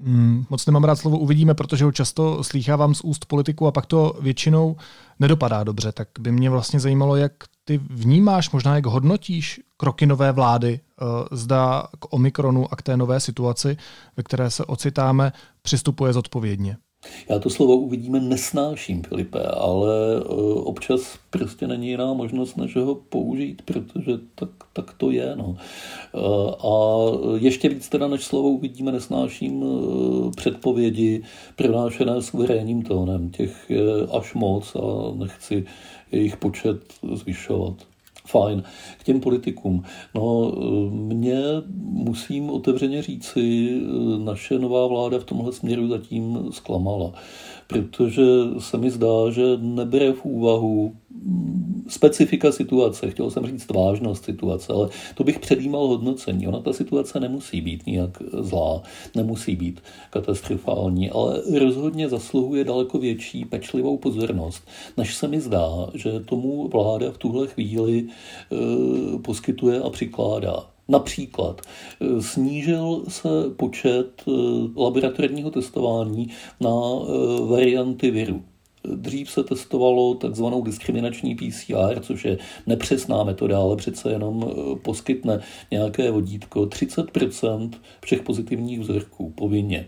Hmm, 0.00 0.44
moc 0.50 0.66
nemám 0.66 0.84
rád 0.84 0.96
slovo 0.96 1.18
uvidíme, 1.18 1.54
protože 1.54 1.84
ho 1.84 1.92
často 1.92 2.44
slýchávám 2.44 2.94
z 2.94 3.00
úst 3.00 3.24
politiku 3.24 3.66
a 3.66 3.72
pak 3.72 3.86
to 3.86 4.12
většinou 4.20 4.76
nedopadá 5.20 5.64
dobře. 5.64 5.92
Tak 5.92 6.08
by 6.20 6.32
mě 6.32 6.50
vlastně 6.50 6.80
zajímalo, 6.80 7.16
jak 7.16 7.32
ty 7.64 7.80
vnímáš, 7.90 8.50
možná 8.50 8.74
jak 8.74 8.86
hodnotíš 8.86 9.60
kroky 9.76 10.06
nové 10.06 10.32
vlády, 10.32 10.80
eh, 10.80 11.04
zda 11.32 11.88
k 11.98 12.12
Omikronu 12.12 12.72
a 12.72 12.76
k 12.76 12.82
té 12.82 12.96
nové 12.96 13.20
situaci, 13.20 13.76
ve 14.16 14.22
které 14.22 14.50
se 14.50 14.64
ocitáme, 14.64 15.32
přistupuje 15.62 16.12
zodpovědně. 16.12 16.76
Já 17.28 17.38
to 17.38 17.50
slovo 17.50 17.76
uvidíme 17.76 18.20
nesnáším, 18.20 19.02
Filipe, 19.02 19.42
ale 19.42 19.94
eh, 20.16 20.24
občas 20.54 21.18
prostě 21.30 21.66
není 21.66 21.88
jiná 21.88 22.12
možnost, 22.12 22.56
než 22.56 22.76
ho 22.76 22.94
použít, 22.94 23.62
protože 23.62 24.12
tak, 24.34 24.48
tak 24.72 24.92
to 24.92 25.10
je. 25.10 25.36
No. 25.36 25.56
Eh, 26.14 26.18
a 26.64 26.74
ještě 27.36 27.68
víc 27.68 27.88
teda 27.88 28.08
než 28.08 28.24
slovo 28.24 28.48
uvidíme 28.48 28.92
nesnáším 28.92 29.64
eh, 29.64 30.30
předpovědi 30.36 31.22
pronášené 31.56 32.22
suverénním 32.22 32.82
tónem. 32.82 33.30
Těch 33.30 33.66
je 33.68 34.06
až 34.18 34.34
moc 34.34 34.76
a 34.76 35.14
nechci 35.14 35.64
jejich 36.12 36.36
počet 36.36 36.80
zvyšovat 37.14 37.87
fajn, 38.30 38.62
k 38.98 39.04
těm 39.04 39.20
politikům. 39.20 39.84
No, 40.14 40.52
mě 40.90 41.42
musím 41.80 42.50
otevřeně 42.50 43.02
říci, 43.02 43.70
naše 44.18 44.58
nová 44.58 44.86
vláda 44.86 45.18
v 45.18 45.24
tomhle 45.24 45.52
směru 45.52 45.88
zatím 45.88 46.48
zklamala 46.50 47.12
protože 47.68 48.22
se 48.58 48.78
mi 48.78 48.90
zdá, 48.90 49.30
že 49.30 49.42
nebere 49.60 50.12
v 50.12 50.24
úvahu 50.24 50.96
specifika 51.88 52.52
situace, 52.52 53.10
chtěl 53.10 53.30
jsem 53.30 53.46
říct 53.46 53.70
vážnost 53.70 54.24
situace, 54.24 54.72
ale 54.72 54.88
to 55.14 55.24
bych 55.24 55.38
předjímal 55.38 55.86
hodnocení. 55.86 56.48
Ona 56.48 56.60
ta 56.60 56.72
situace 56.72 57.20
nemusí 57.20 57.60
být 57.60 57.86
nijak 57.86 58.22
zlá, 58.40 58.82
nemusí 59.16 59.56
být 59.56 59.82
katastrofální, 60.10 61.10
ale 61.10 61.42
rozhodně 61.58 62.08
zasluhuje 62.08 62.64
daleko 62.64 62.98
větší 62.98 63.44
pečlivou 63.44 63.96
pozornost, 63.96 64.68
než 64.96 65.14
se 65.14 65.28
mi 65.28 65.40
zdá, 65.40 65.90
že 65.94 66.20
tomu 66.20 66.68
vláda 66.68 67.10
v 67.10 67.18
tuhle 67.18 67.46
chvíli 67.46 68.04
e, 68.04 69.18
poskytuje 69.18 69.80
a 69.80 69.90
přikládá. 69.90 70.77
Například 70.88 71.60
eh, 72.00 72.22
snížil 72.22 73.04
se 73.08 73.28
počet 73.56 74.22
eh, 74.28 74.30
laboratorního 74.76 75.50
testování 75.50 76.28
na 76.60 76.70
eh, 76.70 77.46
varianty 77.46 78.10
viru. 78.10 78.42
Dřív 78.94 79.30
se 79.30 79.44
testovalo 79.44 80.14
takzvanou 80.14 80.62
diskriminační 80.62 81.34
PCR, 81.34 82.00
což 82.00 82.24
je 82.24 82.38
nepřesná 82.66 83.24
metoda, 83.24 83.58
ale 83.58 83.76
přece 83.76 84.10
jenom 84.10 84.52
poskytne 84.82 85.40
nějaké 85.70 86.10
vodítko 86.10 86.60
30% 86.60 87.70
všech 88.00 88.22
pozitivních 88.22 88.80
vzorků 88.80 89.30
povinně. 89.30 89.86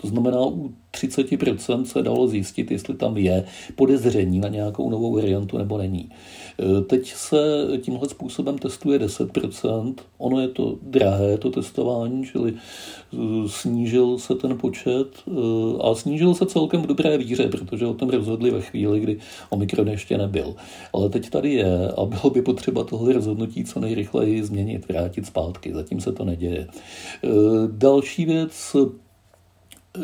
To 0.00 0.08
znamená, 0.08 0.46
u 0.46 0.70
30% 0.92 1.82
se 1.82 2.02
dalo 2.02 2.28
zjistit, 2.28 2.70
jestli 2.70 2.94
tam 2.94 3.16
je 3.16 3.44
podezření 3.74 4.38
na 4.38 4.48
nějakou 4.48 4.90
novou 4.90 5.14
variantu 5.14 5.58
nebo 5.58 5.78
není. 5.78 6.10
E, 6.58 6.80
teď 6.80 7.12
se 7.12 7.66
tímhle 7.80 8.08
způsobem 8.08 8.58
testuje 8.58 8.98
10%. 8.98 9.94
Ono 10.18 10.40
je 10.40 10.48
to 10.48 10.78
drahé, 10.82 11.38
to 11.38 11.50
testování, 11.50 12.24
čili 12.24 12.52
e, 12.52 13.48
snížil 13.48 14.18
se 14.18 14.34
ten 14.34 14.58
počet 14.58 15.08
e, 15.26 15.30
a 15.82 15.94
snížil 15.94 16.34
se 16.34 16.46
celkem 16.46 16.82
v 16.82 16.86
dobré 16.86 17.18
víře, 17.18 17.48
protože 17.48 17.86
o 17.86 17.94
tom 17.94 18.10
rozhodli 18.10 18.50
ve 18.50 18.60
chvíli, 18.60 19.00
kdy 19.00 19.18
Omikron 19.50 19.88
ještě 19.88 20.18
nebyl. 20.18 20.54
Ale 20.92 21.08
teď 21.08 21.30
tady 21.30 21.52
je 21.52 21.88
a 21.88 22.04
bylo 22.04 22.30
by 22.30 22.42
potřeba 22.42 22.84
tohle 22.84 23.12
rozhodnutí 23.12 23.64
co 23.64 23.80
nejrychleji 23.80 24.44
změnit, 24.44 24.88
vrátit 24.88 25.26
zpátky. 25.26 25.74
Zatím 25.74 26.00
se 26.00 26.12
to 26.12 26.24
neděje. 26.24 26.66
Další 27.66 28.24
věc, 28.24 28.76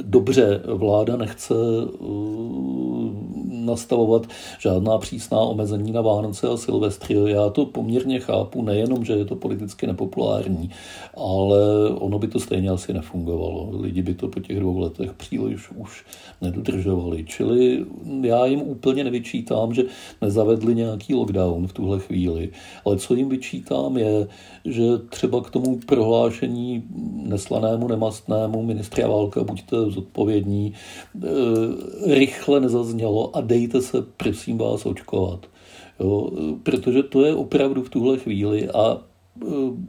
dobře, 0.03 0.61
vláda 0.67 1.17
nechce 1.17 1.55
uh, 1.99 3.44
nastavovat 3.67 4.27
žádná 4.59 4.99
přísná 4.99 5.41
omezení 5.41 5.93
na 5.93 6.01
Vánoce 6.01 6.49
a 6.49 6.57
Silvestry. 6.57 7.15
Já 7.27 7.51
to 7.51 7.67
poměrně 7.67 8.21
chápu, 8.21 8.63
nejenom, 8.63 9.05
že 9.05 9.13
je 9.13 9.25
to 9.25 9.37
politicky 9.37 9.87
nepopulární, 9.87 10.71
ale 11.17 11.89
ono 11.89 12.19
by 12.19 12.29
to 12.29 12.41
stejně 12.41 12.71
asi 12.71 12.93
nefungovalo. 12.93 13.71
Lidi 13.81 14.03
by 14.03 14.15
to 14.15 14.29
po 14.29 14.41
těch 14.41 14.61
dvou 14.61 14.79
letech 14.79 15.13
příliš 15.13 15.71
už 15.71 16.05
nedodržovali. 16.41 17.25
Čili 17.25 17.85
já 18.23 18.47
jim 18.47 18.61
úplně 18.63 19.05
nevyčítám, 19.05 19.75
že 19.75 19.83
nezavedli 20.23 20.75
nějaký 20.75 21.15
lockdown 21.15 21.67
v 21.67 21.73
tuhle 21.73 22.01
chvíli, 22.01 22.51
ale 22.85 22.97
co 22.97 23.15
jim 23.15 23.29
vyčítám 23.29 23.97
je, 23.97 24.27
že 24.65 24.83
třeba 25.09 25.43
k 25.43 25.51
tomu 25.51 25.79
prohlášení 25.87 26.83
neslanému, 27.15 27.89
nemastnému 27.89 28.63
ministra 28.63 29.09
Válka 29.09 29.45
buďte 29.45 29.77
zodpovědní, 29.89 30.73
e, 30.73 32.15
rychle 32.15 32.61
nezaznělo 32.61 33.37
a 33.37 33.41
dejte 33.55 33.83
se, 33.83 34.03
prosím 34.17 34.59
vás, 34.59 34.87
očkovat. 34.87 35.47
Jo, 36.01 36.31
protože 36.63 37.03
to 37.03 37.25
je 37.25 37.35
opravdu 37.35 37.83
v 37.83 37.91
tuhle 37.91 38.19
chvíli 38.19 38.69
a 38.71 38.99
e, 38.99 39.47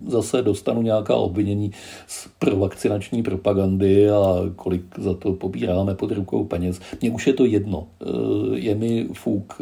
zase 0.08 0.42
dostanu 0.42 0.82
nějaká 0.82 1.16
obvinění 1.16 1.72
z 2.08 2.30
provakcinační 2.40 3.24
propagandy 3.24 4.10
a 4.10 4.52
kolik 4.56 5.00
za 5.00 5.14
to 5.14 5.34
pobíráme 5.34 5.96
pod 5.96 6.12
rukou 6.12 6.44
peněz. 6.46 6.80
Mně 7.02 7.12
už 7.12 7.28
je 7.28 7.34
to 7.34 7.46
jedno. 7.46 7.88
E, 8.02 8.60
je 8.60 8.76
mi 8.76 9.08
fuk 9.14 9.62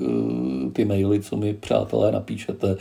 ty 0.73 0.85
maily, 0.85 1.21
co 1.21 1.37
mi 1.37 1.53
přátelé 1.53 2.11
napíšete 2.11 2.77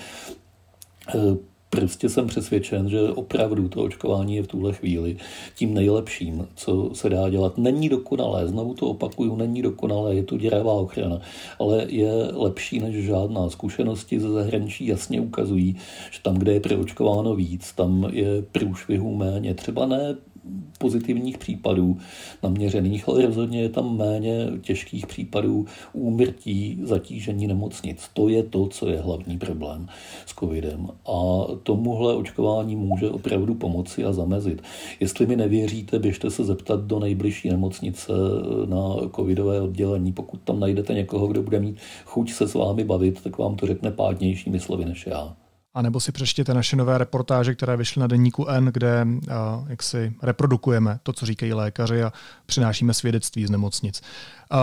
Prostě 1.77 2.09
jsem 2.09 2.27
přesvědčen, 2.27 2.89
že 2.89 3.03
opravdu 3.03 3.69
to 3.69 3.83
očkování 3.83 4.37
je 4.37 4.43
v 4.43 4.47
tuhle 4.47 4.73
chvíli 4.73 5.17
tím 5.57 5.75
nejlepším, 5.75 6.49
co 6.55 6.91
se 6.93 7.09
dá 7.09 7.29
dělat. 7.31 7.59
Není 7.59 7.89
dokonalé, 7.89 8.49
znovu 8.49 8.75
to 8.75 8.87
opakuju, 8.87 9.37
není 9.37 9.63
dokonalé, 9.63 10.15
je 10.15 10.23
to 10.23 10.37
děravá 10.37 10.73
ochrana, 10.73 11.21
ale 11.59 11.85
je 11.89 12.13
lepší 12.33 12.79
než 12.79 13.05
žádná. 13.05 13.51
Zkušenosti 13.51 14.21
ze 14.21 14.31
zahraničí 14.31 14.87
jasně 14.87 15.21
ukazují, 15.21 15.77
že 16.11 16.19
tam, 16.23 16.35
kde 16.35 16.53
je 16.53 16.61
proočkováno 16.61 17.35
víc, 17.35 17.73
tam 17.73 18.07
je 18.13 18.43
průšvihů 18.43 19.17
méně. 19.17 19.55
Třeba 19.55 19.87
ne 19.87 20.17
pozitivních 20.79 21.39
případů 21.39 21.97
naměřených, 22.43 23.09
ale 23.09 23.27
rozhodně 23.27 23.63
je 23.63 23.69
tam 23.69 23.97
méně 23.97 24.47
těžkých 24.61 25.07
případů 25.07 25.67
úmrtí, 25.93 26.79
zatížení 26.83 27.47
nemocnic. 27.47 28.09
To 28.15 28.29
je 28.29 28.43
to, 28.43 28.67
co 28.67 28.89
je 28.89 29.01
hlavní 29.01 29.39
problém 29.39 29.87
s 30.27 30.35
covidem. 30.35 30.89
A 31.07 31.45
tomuhle 31.63 32.17
očkování 32.17 32.77
může 32.77 33.11
opravdu 33.11 33.55
pomoci 33.55 34.05
a 34.05 34.13
zamezit. 34.13 34.63
Jestli 35.01 35.27
mi 35.27 35.37
nevěříte, 35.37 35.99
běžte 35.99 36.31
se 36.31 36.45
zeptat 36.45 36.81
do 36.81 36.99
nejbližší 36.99 37.49
nemocnice 37.49 38.13
na 38.67 38.97
covidové 39.17 39.61
oddělení. 39.61 40.13
Pokud 40.13 40.41
tam 40.41 40.61
najdete 40.61 40.95
někoho, 40.95 41.27
kdo 41.27 41.43
bude 41.43 41.61
mít 41.61 41.77
chuť 42.05 42.33
se 42.33 42.49
s 42.49 42.55
vámi 42.55 42.85
bavit, 42.85 43.23
tak 43.23 43.39
vám 43.39 43.57
to 43.57 43.67
řekne 43.67 43.91
pádnějšími 43.91 44.61
slovy 44.61 44.85
než 44.85 45.07
já. 45.07 45.37
A 45.75 45.83
nebo 45.83 46.01
si 46.01 46.13
přečtěte 46.13 46.55
naše 46.55 46.77
nové 46.77 46.99
reportáže, 46.99 47.55
které 47.55 47.77
vyšly 47.77 48.01
na 48.01 48.07
denníku 48.07 48.49
N, 48.49 48.65
kde 48.65 49.07
uh, 49.07 49.71
jak 49.71 49.83
si 49.83 50.15
reprodukujeme 50.23 51.01
to, 51.03 51.13
co 51.13 51.27
říkají 51.27 51.53
lékaři 51.53 52.03
a 52.03 52.13
přinášíme 52.47 52.95
svědectví 52.95 53.47
z 53.47 53.51
nemocnic. 53.51 54.03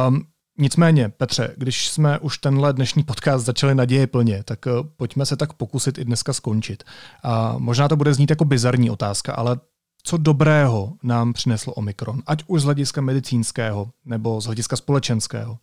Um, 0.08 0.24
Nicméně, 0.62 1.10
Petře, 1.10 1.54
když 1.58 1.90
jsme 1.90 2.20
už 2.20 2.38
tenhle 2.38 2.74
dnešní 2.74 3.04
podcast 3.04 3.46
začali 3.46 3.76
naděje 3.76 4.08
plně, 4.08 4.44
tak 4.44 4.66
uh, 4.66 4.88
pojďme 4.98 5.26
se 5.26 5.36
tak 5.36 5.54
pokusit 5.54 5.98
i 5.98 6.06
dneska 6.06 6.34
skončit. 6.34 6.84
A 7.24 7.56
možná 7.58 7.88
to 7.88 7.96
bude 7.96 8.14
znít 8.14 8.30
jako 8.30 8.46
bizarní 8.46 8.90
otázka, 8.90 9.34
ale 9.34 9.58
co 10.04 10.18
dobrého 10.18 10.94
nám 11.04 11.34
přinesl 11.34 11.74
Omikron, 11.76 12.22
ať 12.28 12.44
už 12.48 12.62
z 12.62 12.64
hlediska 12.64 13.02
medicínského 13.02 13.90
nebo 14.06 14.42
z 14.42 14.46
hlediska 14.46 14.76
společenského? 14.76 15.58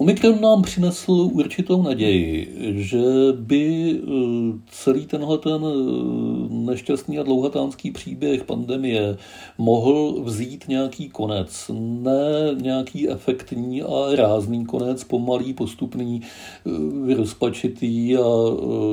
Omikron 0.00 0.40
nám 0.40 0.62
přinesl 0.62 1.12
určitou 1.12 1.82
naději, 1.82 2.54
že 2.76 3.02
by 3.34 3.92
eh, 3.92 4.58
celý 4.70 5.06
tenhle 5.06 5.38
ten 5.38 5.64
eh, 5.64 6.54
nešťastný 6.54 7.18
a 7.18 7.22
dlouhatánský 7.22 7.90
příběh 7.90 8.44
pandemie 8.44 9.16
mohl 9.58 10.22
vzít 10.22 10.64
nějaký 10.68 11.08
konec. 11.08 11.70
Ne 11.74 12.54
nějaký 12.60 13.10
efektní 13.10 13.82
a 13.82 14.16
rázný 14.16 14.66
konec, 14.66 15.04
pomalý, 15.04 15.54
postupný, 15.54 16.22
eh, 16.66 17.14
rozpačitý 17.14 18.16
a 18.16 18.26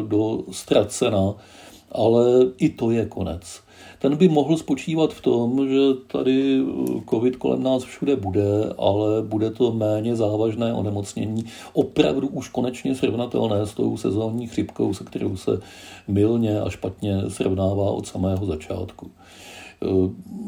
do 0.07 0.43
ztracena, 0.51 1.33
ale 1.91 2.25
i 2.57 2.69
to 2.69 2.91
je 2.91 3.05
konec 3.05 3.64
ten 4.05 4.17
by 4.17 4.27
mohl 4.27 4.57
spočívat 4.57 5.13
v 5.13 5.21
tom, 5.21 5.69
že 5.69 5.79
tady 6.07 6.61
eh, 6.61 7.01
covid 7.09 7.35
kolem 7.35 7.63
nás 7.63 7.83
všude 7.83 8.15
bude, 8.15 8.73
ale 8.77 9.21
bude 9.21 9.51
to 9.51 9.71
méně 9.71 10.15
závažné 10.15 10.73
onemocnění, 10.73 11.45
opravdu 11.73 12.27
už 12.27 12.49
konečně 12.49 12.95
srovnatelné 12.95 13.65
s 13.65 13.73
tou 13.73 13.97
sezónní 13.97 14.47
chřipkou, 14.47 14.93
se 14.93 15.03
kterou 15.03 15.37
se 15.37 15.59
milně 16.07 16.61
a 16.61 16.69
špatně 16.69 17.21
srovnává 17.27 17.91
od 17.91 18.07
samého 18.07 18.45
začátku. 18.45 19.11
Eh, 19.83 19.87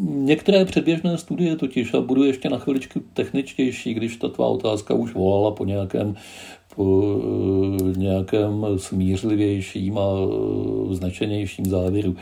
některé 0.06 0.66
předběžné 0.66 1.18
studie 1.18 1.56
totiž, 1.56 1.94
a 1.94 2.02
budu 2.02 2.24
ještě 2.24 2.50
na 2.50 2.58
chviličku 2.58 3.02
techničtější, 3.14 3.94
když 3.94 4.18
ta 4.18 4.30
tvá 4.30 4.48
otázka 4.48 4.94
už 4.94 5.14
volala 5.14 5.52
po 5.52 5.66
nějakém 5.66 6.16
po 6.78 7.04
eh, 7.20 8.00
nějakém 8.00 8.66
smířlivějším 8.78 9.98
a 9.98 10.08
značenějším 10.92 11.66
závěru. 11.66 12.16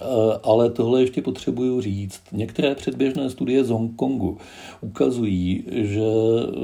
Eh, 0.00 0.04
ale 0.42 0.70
tohle 0.70 1.00
ještě 1.00 1.22
potřebuju 1.22 1.80
říct. 1.80 2.22
Některé 2.32 2.74
předběžné 2.74 3.30
studie 3.30 3.64
z 3.64 3.70
Hongkongu 3.70 4.38
ukazují, 4.80 5.64
že 5.72 6.00
eh, 6.00 6.54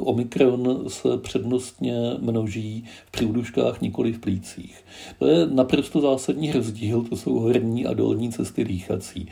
Omikron 0.00 0.84
se 0.88 1.16
přednostně 1.16 1.94
množí 2.18 2.84
v 3.06 3.10
průduškách, 3.10 3.80
nikoli 3.80 4.12
v 4.12 4.18
plících. 4.18 4.84
To 5.18 5.26
je 5.26 5.46
naprosto 5.46 6.00
zásadní 6.00 6.52
rozdíl, 6.52 7.02
to 7.02 7.16
jsou 7.16 7.38
horní 7.38 7.86
a 7.86 7.94
dolní 7.94 8.32
cesty 8.32 8.64
dýchací. 8.64 9.28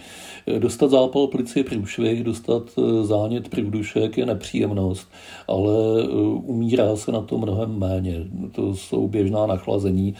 Eh, 0.46 0.58
dostat 0.58 0.90
zápal 0.90 1.26
plici 1.26 1.58
je 1.58 1.64
průšvih, 1.64 2.24
dostat 2.24 2.62
zánět 3.02 3.48
průdušek 3.48 4.18
je 4.18 4.26
nepříjemnost, 4.26 5.08
ale 5.48 6.08
umírá 6.42 6.96
se 6.96 7.12
na 7.12 7.20
to 7.28 7.38
mnohem 7.38 7.78
méně. 7.78 8.24
To 8.52 8.76
jsou 8.76 9.08
běžná 9.08 9.46
nachlazení 9.46 10.14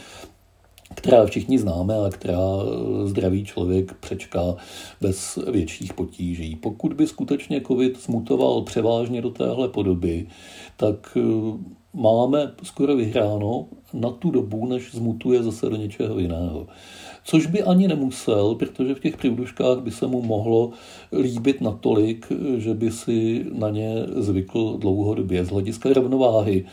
která 0.95 1.25
všichni 1.25 1.59
známe 1.59 1.95
a 1.97 2.09
která 2.09 2.37
eh, 2.37 3.07
zdravý 3.07 3.45
člověk 3.45 3.93
přečká 3.93 4.55
bez 5.01 5.39
větších 5.51 5.93
potíží. 5.93 6.55
Pokud 6.55 6.93
by 6.93 7.07
skutečně 7.07 7.61
COVID 7.61 7.97
smutoval 7.97 8.61
převážně 8.61 9.21
do 9.21 9.29
téhle 9.29 9.67
podoby, 9.67 10.27
tak 10.77 11.17
eh, 11.17 11.21
máme 11.93 12.51
skoro 12.63 12.95
vyhráno 12.95 13.65
na 13.93 14.09
tu 14.09 14.31
dobu, 14.31 14.65
než 14.65 14.91
zmutuje 14.95 15.43
zase 15.43 15.69
do 15.69 15.75
něčeho 15.75 16.19
jiného. 16.19 16.67
Což 17.23 17.45
by 17.45 17.63
ani 17.63 17.87
nemusel, 17.87 18.55
protože 18.55 18.95
v 18.95 18.99
těch 18.99 19.17
průduškách 19.17 19.79
by 19.79 19.91
se 19.91 20.07
mu 20.07 20.21
mohlo 20.21 20.71
líbit 21.21 21.61
natolik, 21.61 22.31
že 22.57 22.73
by 22.73 22.91
si 22.91 23.45
na 23.53 23.69
ně 23.69 23.95
zvykl 24.15 24.77
dlouhodobě. 24.77 25.45
Z 25.45 25.49
hlediska 25.49 25.93
rovnováhy 25.93 26.65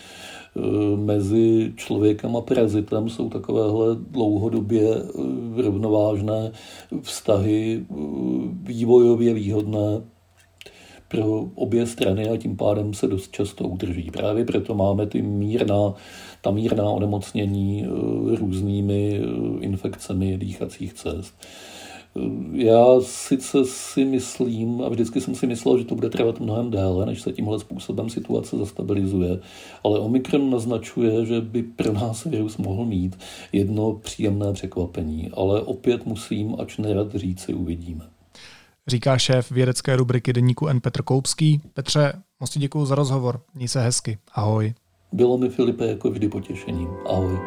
Eh, 0.56 0.96
mezi 0.96 1.72
člověkem 1.76 2.36
a 2.36 2.40
parazitem 2.40 3.08
jsou 3.08 3.28
takovéhle 3.28 3.96
dlouhodobě 4.10 4.88
eh, 4.96 5.62
rovnovážné 5.62 6.52
vztahy 7.02 7.84
eh, 7.90 7.94
vývojově 8.62 9.34
výhodné 9.34 10.02
pro 11.08 11.48
obě 11.54 11.86
strany 11.86 12.28
a 12.28 12.36
tím 12.36 12.56
pádem 12.56 12.94
se 12.94 13.06
dost 13.06 13.32
často 13.32 13.68
udrží. 13.68 14.10
Právě 14.10 14.44
proto 14.44 14.74
máme 14.74 15.06
ty 15.06 15.22
mírná, 15.22 15.94
ta 16.40 16.50
mírná 16.50 16.84
onemocnění 16.84 17.84
různými 18.38 19.20
infekcemi 19.60 20.38
dýchacích 20.38 20.92
cest. 20.92 21.34
Já 22.52 22.86
sice 23.00 23.64
si 23.64 24.04
myslím, 24.04 24.82
a 24.82 24.88
vždycky 24.88 25.20
jsem 25.20 25.34
si 25.34 25.46
myslel, 25.46 25.78
že 25.78 25.84
to 25.84 25.94
bude 25.94 26.10
trvat 26.10 26.40
mnohem 26.40 26.70
déle, 26.70 27.06
než 27.06 27.22
se 27.22 27.32
tímhle 27.32 27.60
způsobem 27.60 28.10
situace 28.10 28.56
zastabilizuje, 28.56 29.38
ale 29.84 29.98
Omikron 30.00 30.50
naznačuje, 30.50 31.26
že 31.26 31.40
by 31.40 31.62
pro 31.62 31.92
nás 31.92 32.24
virus 32.24 32.56
mohl 32.56 32.84
mít 32.84 33.18
jedno 33.52 33.92
příjemné 33.92 34.52
překvapení, 34.52 35.30
ale 35.34 35.60
opět 35.60 36.06
musím, 36.06 36.56
ač 36.58 36.78
nerad 36.78 37.14
říci, 37.14 37.54
uvidíme. 37.54 38.04
Říká 38.88 39.18
šéf 39.18 39.50
vědecké 39.50 39.96
rubriky 39.96 40.32
deníku 40.32 40.68
N. 40.68 40.80
Petr 40.80 41.02
Koupský. 41.02 41.60
Petře, 41.74 42.12
moc 42.40 42.50
ti 42.50 42.58
děkuji 42.58 42.86
za 42.86 42.94
rozhovor. 42.94 43.40
Měj 43.54 43.68
se 43.68 43.80
hezky. 43.80 44.18
Ahoj. 44.32 44.74
Bylo 45.12 45.38
mi, 45.38 45.48
Filipe, 45.48 45.86
jako 45.86 46.10
vždy 46.10 46.28
potěšením. 46.28 46.88
Ahoj. 47.08 47.38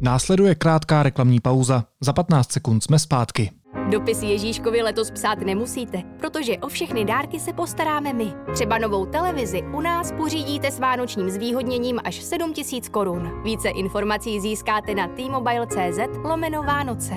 Následuje 0.00 0.54
krátká 0.54 1.02
reklamní 1.02 1.40
pauza. 1.40 1.84
Za 2.00 2.12
15 2.12 2.52
sekund 2.52 2.84
jsme 2.84 2.98
zpátky. 2.98 3.50
Dopis 3.90 4.22
Ježíškovi 4.22 4.82
letos 4.82 5.10
psát 5.10 5.38
nemusíte, 5.38 6.02
protože 6.18 6.58
o 6.58 6.68
všechny 6.68 7.04
dárky 7.04 7.40
se 7.40 7.52
postaráme 7.52 8.12
my. 8.12 8.32
Třeba 8.54 8.78
novou 8.78 9.06
televizi 9.06 9.62
u 9.62 9.80
nás 9.80 10.12
pořídíte 10.12 10.70
s 10.70 10.78
vánočním 10.78 11.30
zvýhodněním 11.30 12.00
až 12.04 12.22
7000 12.22 12.88
korun. 12.88 13.42
Více 13.44 13.68
informací 13.68 14.40
získáte 14.40 14.94
na 14.94 15.08
t-mobile.cz 15.08 15.98
lomeno 16.24 16.62
Vánoce. 16.62 17.14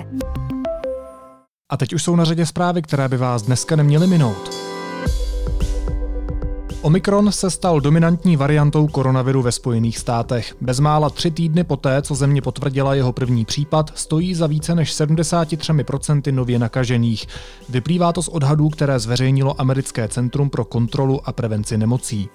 A 1.70 1.76
teď 1.76 1.92
už 1.92 2.02
jsou 2.02 2.16
na 2.16 2.24
řadě 2.24 2.46
zprávy, 2.46 2.82
které 2.82 3.08
by 3.08 3.16
vás 3.16 3.42
dneska 3.42 3.76
neměly 3.76 4.06
minout. 4.06 4.59
Omikron 6.82 7.32
se 7.32 7.50
stal 7.50 7.80
dominantní 7.80 8.36
variantou 8.36 8.86
koronaviru 8.86 9.42
ve 9.42 9.52
Spojených 9.52 9.98
státech. 9.98 10.56
Bezmála 10.60 11.10
tři 11.10 11.30
týdny 11.30 11.64
poté, 11.64 12.02
co 12.02 12.14
země 12.14 12.42
potvrdila 12.42 12.94
jeho 12.94 13.12
první 13.12 13.44
případ, 13.44 13.92
stojí 13.94 14.34
za 14.34 14.46
více 14.46 14.74
než 14.74 14.92
73% 15.00 16.34
nově 16.34 16.58
nakažených. 16.58 17.26
Vyplývá 17.68 18.12
to 18.12 18.22
z 18.22 18.28
odhadů, 18.28 18.68
které 18.68 18.98
zveřejnilo 18.98 19.60
Americké 19.60 20.08
centrum 20.08 20.50
pro 20.50 20.64
kontrolu 20.64 21.28
a 21.28 21.32
prevenci 21.32 21.78
nemocí. 21.78 22.28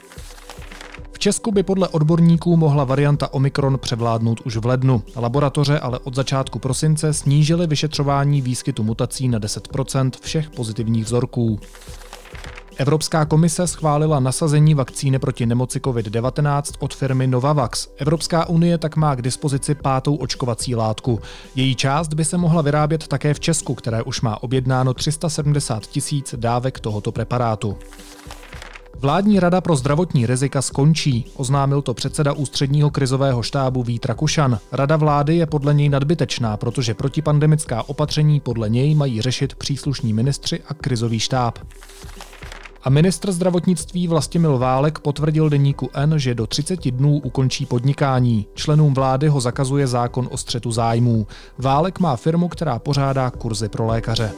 V 1.12 1.20
Česku 1.20 1.52
by 1.52 1.64
podle 1.64 1.88
odborníků 1.88 2.58
mohla 2.58 2.84
varianta 2.84 3.34
Omikron 3.34 3.78
převládnout 3.78 4.42
už 4.42 4.58
v 4.58 4.66
lednu. 4.66 5.04
Laboratoře 5.16 5.80
ale 5.80 6.00
od 6.00 6.16
začátku 6.16 6.60
prosince 6.60 7.14
snížily 7.14 7.68
vyšetřování 7.68 8.42
výskytu 8.42 8.84
mutací 8.84 9.28
na 9.28 9.40
10% 9.40 10.12
všech 10.22 10.50
pozitivních 10.50 11.06
vzorků. 11.06 11.60
Evropská 12.78 13.26
komise 13.26 13.68
schválila 13.68 14.20
nasazení 14.20 14.74
vakcíny 14.74 15.20
proti 15.20 15.46
nemoci 15.46 15.80
COVID-19 15.80 16.62
od 16.80 16.94
firmy 16.94 17.28
Novavax. 17.28 17.88
Evropská 17.98 18.50
unie 18.50 18.78
tak 18.78 18.96
má 18.96 19.16
k 19.16 19.22
dispozici 19.22 19.76
pátou 19.76 20.16
očkovací 20.16 20.76
látku. 20.76 21.20
Její 21.56 21.76
část 21.76 22.14
by 22.14 22.26
se 22.26 22.38
mohla 22.38 22.62
vyrábět 22.62 23.08
také 23.08 23.34
v 23.34 23.40
Česku, 23.40 23.76
které 23.76 24.04
už 24.04 24.22
má 24.22 24.44
objednáno 24.44 24.94
370 24.94 25.88
tisíc 25.88 26.36
dávek 26.38 26.80
tohoto 26.80 27.12
preparátu. 27.12 27.78
Vládní 29.00 29.40
rada 29.40 29.62
pro 29.62 29.76
zdravotní 29.76 30.26
rizika 30.26 30.62
skončí, 30.62 31.26
oznámil 31.36 31.82
to 31.82 31.94
předseda 31.94 32.34
ústředního 32.34 32.90
krizového 32.90 33.44
štábu 33.44 33.84
Vít 33.84 34.06
Rakušan. 34.06 34.60
Rada 34.72 34.98
vlády 34.98 35.36
je 35.36 35.46
podle 35.46 35.74
něj 35.74 35.90
nadbytečná, 35.90 36.58
protože 36.58 36.94
protipandemická 36.94 37.90
opatření 37.90 38.40
podle 38.40 38.70
něj 38.70 38.96
mají 38.96 39.22
řešit 39.22 39.56
příslušní 39.56 40.14
ministři 40.14 40.60
a 40.68 40.74
krizový 40.74 41.20
štáb. 41.20 41.60
A 42.86 42.90
ministr 42.90 43.32
zdravotnictví 43.32 44.08
Vlastimil 44.08 44.58
Válek 44.58 45.00
potvrdil 45.00 45.50
deníku 45.50 45.90
N, 45.94 46.14
že 46.20 46.36
do 46.36 46.48
30 46.48 46.92
dnů 46.92 47.22
ukončí 47.24 47.66
podnikání. 47.66 48.48
Členům 48.54 48.94
vlády 48.94 49.28
ho 49.28 49.42
zakazuje 49.42 49.88
zákon 49.88 50.28
o 50.32 50.38
střetu 50.38 50.72
zájmů. 50.72 51.28
Válek 51.58 52.00
má 52.00 52.16
firmu, 52.16 52.48
která 52.48 52.80
pořádá 52.80 53.30
kurzy 53.30 53.70
pro 53.70 53.86
lékaře. 53.86 54.32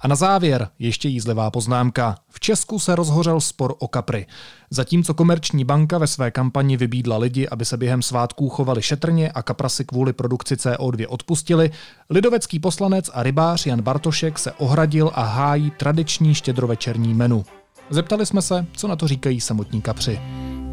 A 0.00 0.08
na 0.08 0.16
závěr 0.16 0.68
ještě 0.78 1.08
jízlivá 1.08 1.50
poznámka. 1.50 2.16
V 2.28 2.40
Česku 2.40 2.78
se 2.78 2.94
rozhořel 2.96 3.40
spor 3.40 3.74
o 3.78 3.88
kapry. 3.88 4.26
Zatímco 4.70 5.14
Komerční 5.14 5.64
banka 5.64 5.98
ve 5.98 6.06
své 6.06 6.30
kampani 6.30 6.76
vybídla 6.76 7.18
lidi, 7.18 7.48
aby 7.48 7.64
se 7.64 7.76
během 7.76 8.02
svátků 8.02 8.48
chovali 8.48 8.82
šetrně 8.82 9.30
a 9.32 9.42
kaprasy 9.42 9.84
kvůli 9.84 10.12
produkci 10.12 10.54
CO2 10.54 11.06
odpustili, 11.08 11.70
lidovecký 12.10 12.58
poslanec 12.58 13.10
a 13.14 13.22
rybář 13.22 13.66
Jan 13.66 13.82
Bartošek 13.82 14.38
se 14.38 14.52
ohradil 14.52 15.10
a 15.14 15.22
hájí 15.22 15.70
tradiční 15.70 16.34
štědrovečerní 16.34 17.14
menu. 17.14 17.44
Zeptali 17.90 18.26
jsme 18.26 18.42
se, 18.42 18.66
co 18.72 18.88
na 18.88 18.96
to 18.96 19.08
říkají 19.08 19.40
samotní 19.40 19.82
kapři. 19.82 20.20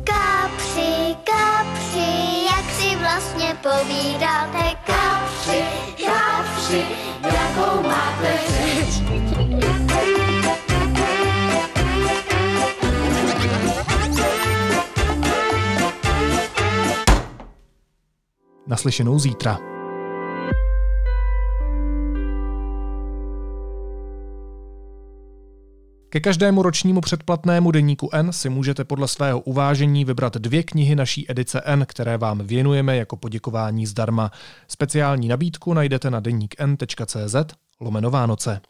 Kapři, 0.04 1.16
kapři, 1.24 2.46
jak 2.46 2.72
si 2.72 2.96
vlastně 2.96 3.58
povídáte, 3.64 4.76
kapři, 4.86 5.64
kapři, 6.06 6.84
jakou 7.24 7.84
máte 7.84 8.38
Naslyšenou 18.68 19.20
zítra. 19.20 19.60
Ke 26.10 26.20
každému 26.20 26.62
ročnímu 26.62 27.02
předplatnému 27.02 27.72
deníku 27.72 28.10
N 28.14 28.34
si 28.34 28.50
můžete 28.50 28.84
podle 28.84 29.08
svého 29.08 29.40
uvážení 29.40 30.06
vybrat 30.06 30.38
dvě 30.38 30.64
knihy 30.64 30.96
naší 30.96 31.32
edice 31.32 31.62
N, 31.66 31.86
které 31.86 32.18
vám 32.18 32.40
věnujeme 32.40 32.98
jako 32.98 33.18
poděkování 33.18 33.86
zdarma. 33.86 34.32
Speciální 34.68 35.28
nabídku 35.28 35.74
najdete 35.74 36.12
na 36.12 36.20
deníkn.cz 36.20 37.36
lomeno 37.80 38.12
Vánoce. 38.12 38.62